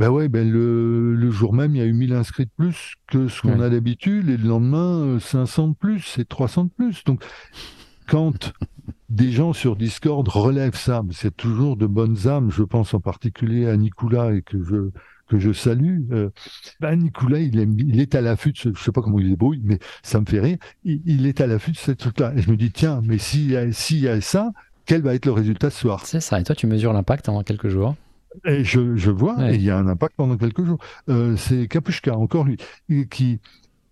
[0.00, 2.94] Ben ouais, ben le, le, jour même, il y a eu 1000 inscrits de plus
[3.06, 6.70] que ce qu'on a d'habitude, et le lendemain, 500 euh, de plus, et 300 de
[6.70, 7.04] plus.
[7.04, 7.22] Donc,
[8.08, 8.54] quand
[9.10, 13.68] des gens sur Discord relèvent ça, c'est toujours de bonnes âmes, je pense en particulier
[13.68, 14.90] à Nicolas, et que je,
[15.28, 16.02] que je salue.
[16.12, 16.30] Euh,
[16.80, 19.62] ben Nicolas, il, il est à l'affût de ce, je sais pas comment il débrouille,
[19.64, 20.58] mais ça me fait rire.
[20.84, 22.32] Il, est à l'affût de ce truc-là.
[22.36, 24.52] Et je me dis, tiens, mais s'il y, a, y a ça,
[24.86, 26.06] quel va être le résultat ce soir?
[26.06, 26.40] C'est ça.
[26.40, 27.96] Et toi, tu mesures l'impact en quelques jours?
[28.44, 30.78] Et je, je vois, et il y a un impact pendant quelques jours.
[31.08, 32.58] Euh, c'est Kapushka, encore lui,
[33.10, 33.40] qui,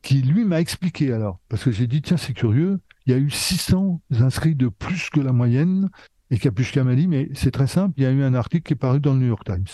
[0.01, 3.18] qui lui m'a expliqué alors, parce que j'ai dit, tiens, c'est curieux, il y a
[3.18, 5.88] eu 600 inscrits de plus que la moyenne,
[6.30, 8.74] et Kapushka m'a dit, mais c'est très simple, il y a eu un article qui
[8.74, 9.64] est paru dans le New York Times.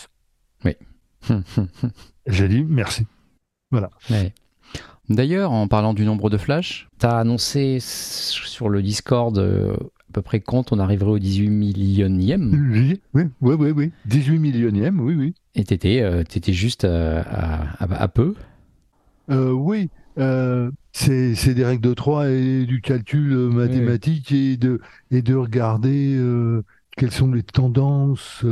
[0.64, 0.76] Oui.
[2.26, 3.06] j'ai dit, merci.
[3.70, 3.90] Voilà.
[5.08, 9.76] D'ailleurs, en parlant du nombre de flashs, tu as annoncé sur le Discord euh,
[10.14, 13.00] peu près quand on arriverait au 18 millionième?
[13.14, 15.34] Oui, oui, oui, oui, 18 millionième, oui, oui.
[15.54, 18.34] Et tu étais, euh, juste euh, à, peu?
[19.30, 25.34] Euh, Oui, c'est des règles de 3 et du calcul mathématique Et, de, et de
[25.34, 26.18] regarder
[26.96, 28.44] quelles sont les tendances.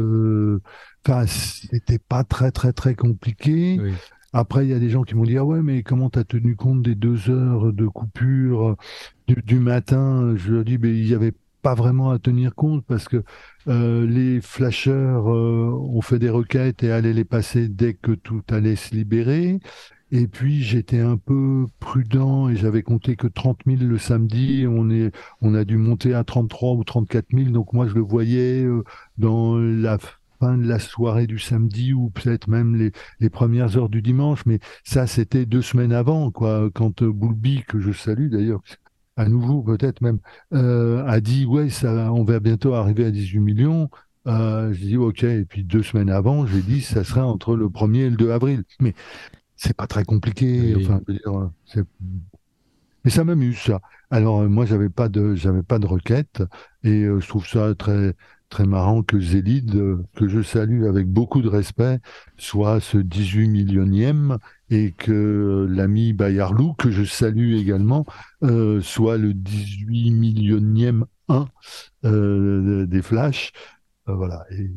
[1.07, 3.81] Enfin, c'était pas très, très, très compliqué.
[4.33, 6.25] Après, il y a des gens qui m'ont dit Ah ouais, mais comment tu as
[6.25, 8.77] tenu compte des deux heures de coupure
[9.29, 10.35] du, matin?
[10.37, 13.23] Je leur dis ben, Il y avait pas vraiment à tenir compte parce que
[13.69, 18.43] euh, les flasheurs euh, ont fait des requêtes et allaient les passer dès que tout
[18.51, 19.61] allait se libérer.
[20.15, 24.67] Et puis j'étais un peu prudent et j'avais compté que 30 000 le samedi.
[24.69, 25.11] On est,
[25.41, 27.51] on a dû monter à 33 ou 34 000.
[27.51, 28.85] Donc moi je le voyais euh,
[29.17, 29.97] dans la
[30.39, 34.45] fin de la soirée du samedi ou peut-être même les, les, premières heures du dimanche.
[34.45, 36.69] Mais ça c'était deux semaines avant, quoi.
[36.75, 38.61] Quand Boulby, que je salue d'ailleurs,
[39.17, 40.19] à nouveau peut-être même,
[40.53, 43.89] euh, a dit ouais, ça, on va bientôt arriver à 18 millions.
[44.27, 47.69] Euh, j'ai dit ok, et puis deux semaines avant, j'ai dit ça serait entre le
[47.69, 48.65] 1er et le 2 avril.
[48.79, 48.95] Mais
[49.63, 50.75] c'est pas très compliqué.
[50.77, 51.01] Enfin,
[53.05, 53.81] mais ça m'amuse ça.
[54.11, 56.43] Alors euh, moi j'avais pas de j'avais pas de requête
[56.85, 58.15] et euh, je trouve ça très
[58.53, 62.01] très marrant que Zélide, que je salue avec beaucoup de respect,
[62.37, 64.37] soit ce 18 millionième
[64.69, 68.05] et que l'ami Bayarlou, que je salue également,
[68.43, 71.47] euh, soit le 18 millionième 1
[72.05, 73.53] euh, des flashs.
[74.09, 74.45] Euh, voilà.
[74.51, 74.71] Et,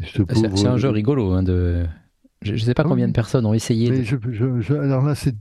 [0.00, 1.32] c'est un jeu rigolo.
[1.32, 1.86] Hein, de...
[2.42, 3.90] Je ne sais pas combien de personnes ont essayé.
[4.70, 5.34] alors là, c'est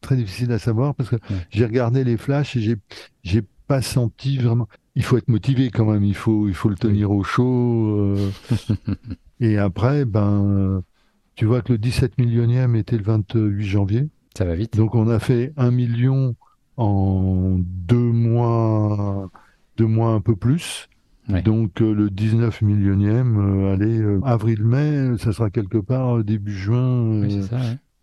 [0.00, 1.16] très, difficile à savoir parce que
[1.50, 2.76] j'ai regardé les flashs et
[3.22, 4.68] j'ai pas senti vraiment.
[4.94, 6.04] Il faut être motivé quand même.
[6.04, 8.16] Il faut, il faut le tenir au chaud.
[9.40, 10.82] et après, ben
[11.38, 14.08] tu vois que le 17 millionième était le 28 janvier.
[14.36, 14.76] Ça va vite.
[14.76, 16.34] Donc on a fait un million
[16.76, 19.30] en deux mois,
[19.76, 20.88] deux mois un peu plus.
[21.28, 27.28] Donc euh, le 19 millionième, euh, allez, euh, avril-mai, ça sera quelque part début juin.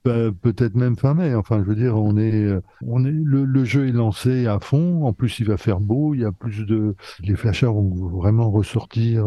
[0.04, 1.34] Peut-être même fin mai.
[1.34, 2.48] Enfin, je veux dire, on est,
[2.86, 5.04] on est, le, jeu est lancé à fond.
[5.04, 6.14] En plus, il va faire beau.
[6.14, 9.26] Il y a plus de, les flashers vont vraiment ressortir.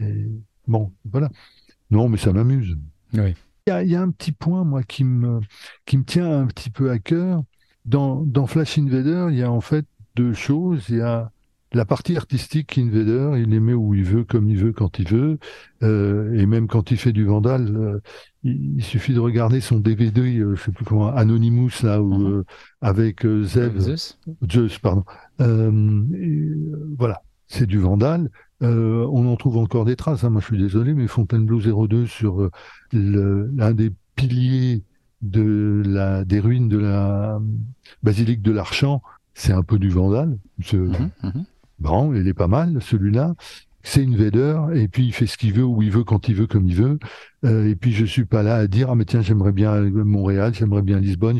[0.00, 0.26] et
[0.66, 1.30] bon, voilà.
[1.92, 2.76] Non, mais ça m'amuse.
[3.12, 3.34] Il,
[3.66, 5.38] y a, un petit point, moi, qui me,
[5.86, 7.44] qui me tient un petit peu à cœur.
[7.84, 9.86] Dans, dans Flash Invader, il y a en fait
[10.16, 10.86] deux choses.
[10.88, 11.30] Il y a
[11.72, 15.08] la partie artistique Invader, il les met où il veut, comme il veut, quand il
[15.08, 15.38] veut.
[15.82, 18.00] Euh, et même quand il fait du Vandal, euh,
[18.42, 22.44] il, suffit de regarder son DVD, euh, je sais plus comment, Anonymous, là, où, mhm.
[22.80, 23.78] avec Zev.
[23.78, 24.18] Zeus.
[24.50, 25.04] Zeus, pardon.
[25.38, 28.30] voilà, c'est du Vandal.
[28.62, 30.24] Euh, on en trouve encore des traces.
[30.24, 30.30] Hein.
[30.30, 32.50] Moi, je suis désolé, mais Fontainebleau 02 sur euh,
[32.92, 34.82] l'un des piliers
[35.22, 37.40] de la, des ruines de la
[38.02, 39.02] basilique de l'Archant,
[39.34, 40.38] c'est un peu du Vandal.
[41.78, 43.34] Bon, il est pas mal, celui-là.
[43.82, 46.34] C'est une Vader, et puis il fait ce qu'il veut, où il veut, quand il
[46.34, 46.98] veut, comme il veut.
[47.44, 50.52] Euh, et puis je suis pas là à dire, ah mais tiens, j'aimerais bien Montréal,
[50.54, 51.38] j'aimerais bien Lisbonne,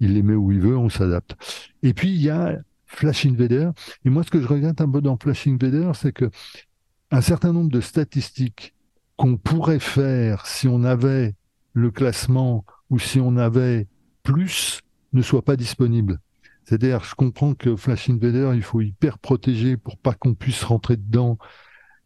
[0.00, 1.34] il les met où il veut, on s'adapte.
[1.82, 3.70] Et puis il y a Flash Invader.
[4.04, 6.30] Et moi, ce que je regrette un peu dans Flash Invader, c'est que
[7.10, 8.74] un certain nombre de statistiques
[9.16, 11.34] qu'on pourrait faire si on avait
[11.72, 13.86] le classement ou si on avait
[14.22, 14.80] plus
[15.12, 16.18] ne soient pas disponibles.
[16.64, 20.96] C'est-à-dire, je comprends que Flash Invader, il faut hyper protéger pour pas qu'on puisse rentrer
[20.96, 21.38] dedans.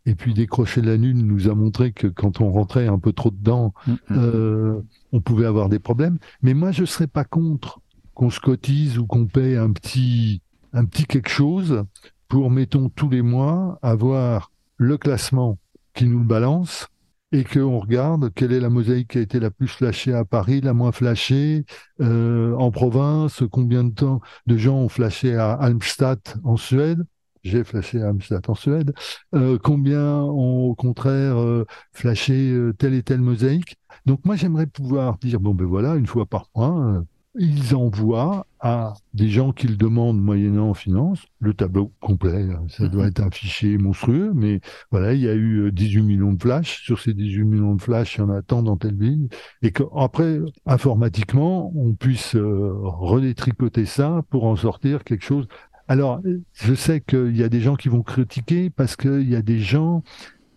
[0.09, 3.31] Et puis décrocher la lune nous a montré que quand on rentrait un peu trop
[3.31, 3.97] dedans, mm, mm.
[4.13, 4.81] euh,
[5.13, 6.19] on pouvait avoir des problèmes.
[6.43, 7.81] Mais moi, je serais pas contre
[8.15, 10.43] qu'on se cotise ou qu'on paie un petit
[10.73, 11.85] un petit quelque chose
[12.29, 15.59] pour, mettons, tous les mois, avoir le classement
[15.95, 16.89] qui nous le balance
[17.33, 20.61] et qu'on regarde quelle est la mosaïque qui a été la plus flashée à Paris,
[20.61, 21.65] la moins flashée
[22.01, 27.05] euh, en province, combien de temps de gens ont flashé à Almstadt en Suède.
[27.43, 28.93] J'ai flashé à Almstadt en Suède.
[29.35, 33.77] Euh, combien ont au contraire euh, flashé telle et telle mosaïque.
[34.05, 37.03] Donc moi j'aimerais pouvoir dire bon ben voilà une fois par mois
[37.39, 42.49] ils envoient à des gens qu'ils demandent moyennant finance le tableau complet.
[42.69, 42.91] Ça mhm.
[42.91, 44.61] doit être un fichier monstrueux, mais
[44.91, 46.83] voilà, il y a eu 18 euh, millions de flashs.
[46.83, 49.29] Sur ces 18 millions de flashs, il y en a tant dans telle ville.
[49.63, 55.47] Et qu'après, informatiquement, on puisse euh, redétricoter ça pour en sortir quelque chose.
[55.89, 56.21] Alors,
[56.53, 59.61] je sais qu'il y a des gens qui vont critiquer parce qu'il y a des
[59.61, 60.03] gens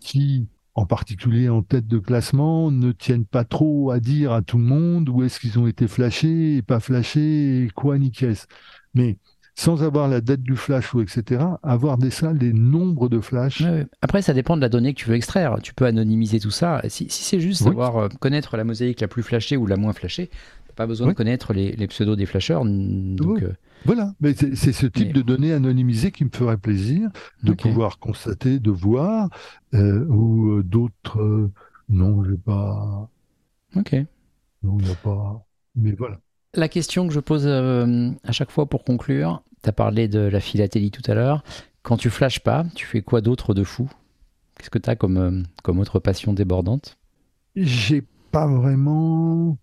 [0.00, 4.58] qui en particulier en tête de classement, ne tiennent pas trop à dire à tout
[4.58, 8.46] le monde où est-ce qu'ils ont été flashés et pas flashés et quoi ni qu'est-ce.
[8.94, 9.18] Mais
[9.56, 13.62] sans avoir la date du flash ou etc., avoir des salles, des nombres de flashs.
[14.00, 15.58] Après, ça dépend de la donnée que tu veux extraire.
[15.62, 16.80] Tu peux anonymiser tout ça.
[16.88, 20.30] Si, c'est juste savoir euh, connaître la mosaïque la plus flashée ou la moins flashée,
[20.76, 22.64] pas besoin de connaître les, pseudos des flasheurs.
[22.64, 23.52] Donc, euh,
[23.84, 27.10] voilà, mais c'est ce type de données anonymisées qui me ferait plaisir
[27.42, 29.30] de pouvoir constater, de voir,
[29.74, 31.20] euh, ou euh, d'autres.
[31.20, 31.50] Euh,
[31.88, 33.08] non, j'ai pas.
[33.76, 33.94] Ok.
[34.62, 35.44] Non, il n'y a pas.
[35.74, 36.20] Mais voilà.
[36.54, 40.40] La question que je pose à chaque fois pour conclure, tu as parlé de la
[40.40, 41.42] philatélie tout à l'heure.
[41.82, 43.88] Quand tu flashes pas, tu fais quoi d'autre de fou?
[44.58, 46.98] Qu'est-ce que tu as comme, comme autre passion débordante?
[47.56, 49.56] J'ai pas vraiment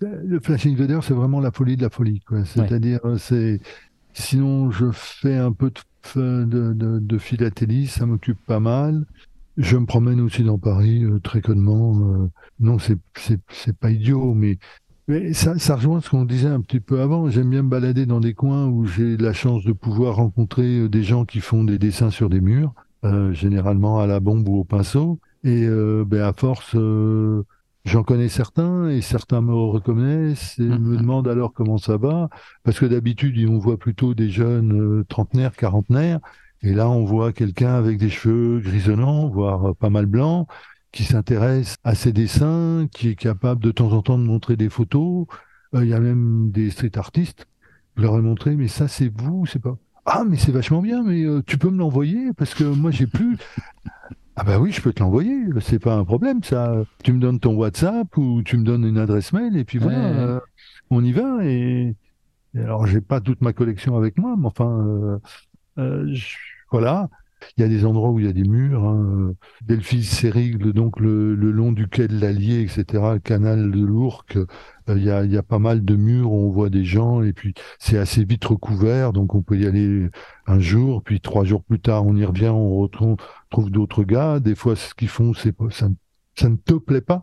[0.00, 2.22] le Flashing Invader, c'est vraiment la folie de la folie.
[2.44, 3.60] C'est-à-dire, euh, c'est
[4.12, 5.70] sinon je fais un peu
[6.16, 9.04] de, de, de, philatélie, ça m'occupe pas mal.
[9.56, 12.00] Je me promène aussi dans Paris euh, très connement.
[12.00, 12.30] Euh,
[12.60, 12.98] non, c'est
[13.80, 14.58] pas idiot, mais,
[15.08, 17.28] mais ça, ça rejoint ce qu'on disait un petit peu avant.
[17.28, 21.02] J'aime bien me balader dans des coins où j'ai la chance de pouvoir rencontrer des
[21.02, 22.72] gens qui font des dessins sur des murs,
[23.32, 25.18] généralement à la bombe ou au pinceau.
[25.44, 25.66] Et
[26.06, 26.76] ben à force
[27.88, 30.96] J'en connais certains et certains me reconnaissent et me mhm.
[30.98, 32.28] demandent alors comment ça va.
[32.62, 36.20] Parce que d'habitude, on voit plutôt des jeunes euh, trentenaires, quarantenaires.
[36.60, 40.46] Et là, on voit quelqu'un avec des cheveux grisonnants, voire pas mal blancs,
[40.92, 44.68] qui s'intéresse à ses dessins, qui est capable de temps en temps de montrer des
[44.68, 45.24] photos.
[45.74, 47.46] Euh, il y a même des street artistes.
[47.96, 49.78] Je leur ai montré, mais ça, c'est vous, c'est pas.
[50.04, 52.34] Ah, mais c'est vachement bien, mais euh, tu peux me l'envoyer?
[52.34, 53.38] Parce que moi, j'ai plus.
[54.40, 56.84] Ah bah oui, je peux te l'envoyer, c'est pas un problème ça.
[57.02, 59.98] Tu me donnes ton WhatsApp ou tu me donnes une adresse mail et puis voilà,
[59.98, 60.40] euh,
[60.90, 61.44] on y va.
[61.44, 61.96] Et,
[62.54, 65.18] alors j'ai pas toute ma collection avec moi, mais enfin euh,
[65.78, 66.16] euh,
[66.70, 67.08] voilà.
[67.56, 68.84] Il y a des endroits où il y a des murs.
[68.84, 69.34] Hein.
[69.62, 72.84] Delphine Sérigle, donc le, long duquel l'Allier, etc.,
[73.14, 74.46] le canal de l'Ourcq, euh,
[74.88, 77.22] il, y a, il y a pas mal de murs où on voit des gens
[77.22, 80.08] et puis c'est assez vite recouvert, donc on peut y aller
[80.46, 83.16] un jour, puis trois jours plus tard on y revient, on retrouve,
[83.50, 84.40] trouve d'autres gars.
[84.40, 85.88] Des fois, ce qu'ils font, c'est ça,
[86.34, 87.22] ça ne te plaît pas.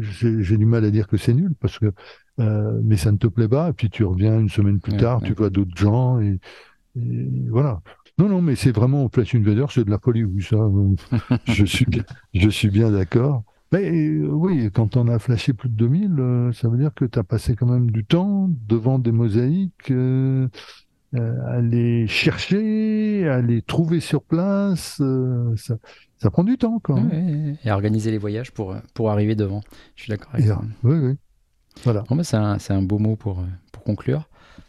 [0.00, 1.92] J'ai du mal à dire que c'est nul parce que
[2.40, 3.70] euh, mais ça ne te plaît pas.
[3.70, 6.38] Et puis tu reviens une semaine plus tard, tu vois d'autres gens et,
[6.96, 7.80] et voilà.
[8.18, 10.56] Non, non, mais c'est vraiment Flash Invader, c'est de la folie, oui, ça.
[11.46, 11.86] je suis,
[12.34, 13.44] je suis bien d'accord.
[13.70, 17.04] Mais euh, oui, quand on a flashé plus de 2000, euh, ça veut dire que
[17.04, 20.48] tu as passé quand même du temps devant des mosaïques, euh,
[21.12, 25.00] à les chercher, à les trouver sur place.
[25.56, 25.76] Ça,
[26.16, 27.56] ça, prend du temps, quand même.
[27.62, 29.60] et à organiser les voyages pour, pour arriver devant.
[29.96, 30.60] Je suis d'accord avec ça.
[30.82, 31.14] Oui, oui.
[31.84, 32.02] Voilà.
[32.08, 34.28] Bon, bah, c'est un, un, beau mot pour, pour conclure.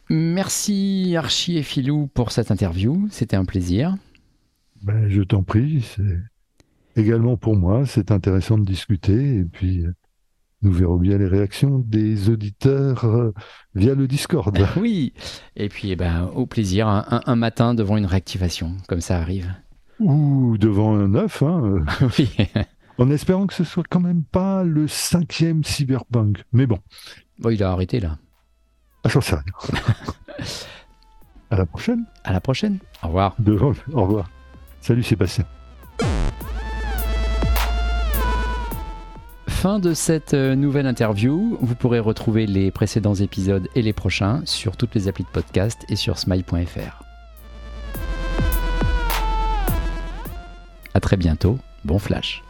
[0.10, 3.08] Merci Archie et Philou pour cette interview.
[3.12, 3.96] C'était un plaisir.
[4.82, 5.82] Ben, je t'en prie.
[5.82, 7.86] C'est également pour moi.
[7.86, 9.38] C'est intéressant de discuter.
[9.38, 9.86] Et puis,
[10.64, 13.34] nous verrons bien les réactions des auditeurs euh,
[13.76, 14.58] via le Discord.
[14.78, 15.14] oui.
[15.56, 19.54] Et puis, eh ben, au plaisir, un, matin devant une réactivation, comme ça arrive.
[20.00, 21.44] Ou devant un œuf.
[21.44, 21.86] Hein.
[22.18, 22.30] oui.
[22.98, 26.44] en espérant que ce soit quand même pas le cinquième cyberpunk.
[26.52, 26.80] Mais bon.
[27.38, 28.18] Bon, il a arrêté là.
[29.04, 29.74] Ah, j'en sais rien.
[31.52, 32.06] à la prochaine.
[32.24, 32.80] À la prochaine.
[33.04, 33.36] Au revoir.
[33.94, 34.30] au revoir.
[34.82, 35.46] Salut Sébastien.
[39.48, 41.58] Fin de cette euh, nouvelle interview.
[41.60, 45.86] Vous pourrez retrouver les précédents épisodes et les prochains sur toutes les applis de podcast
[45.90, 47.04] et sur smile.fr.
[50.94, 51.58] A très bientôt.
[51.84, 52.42] Bon flash.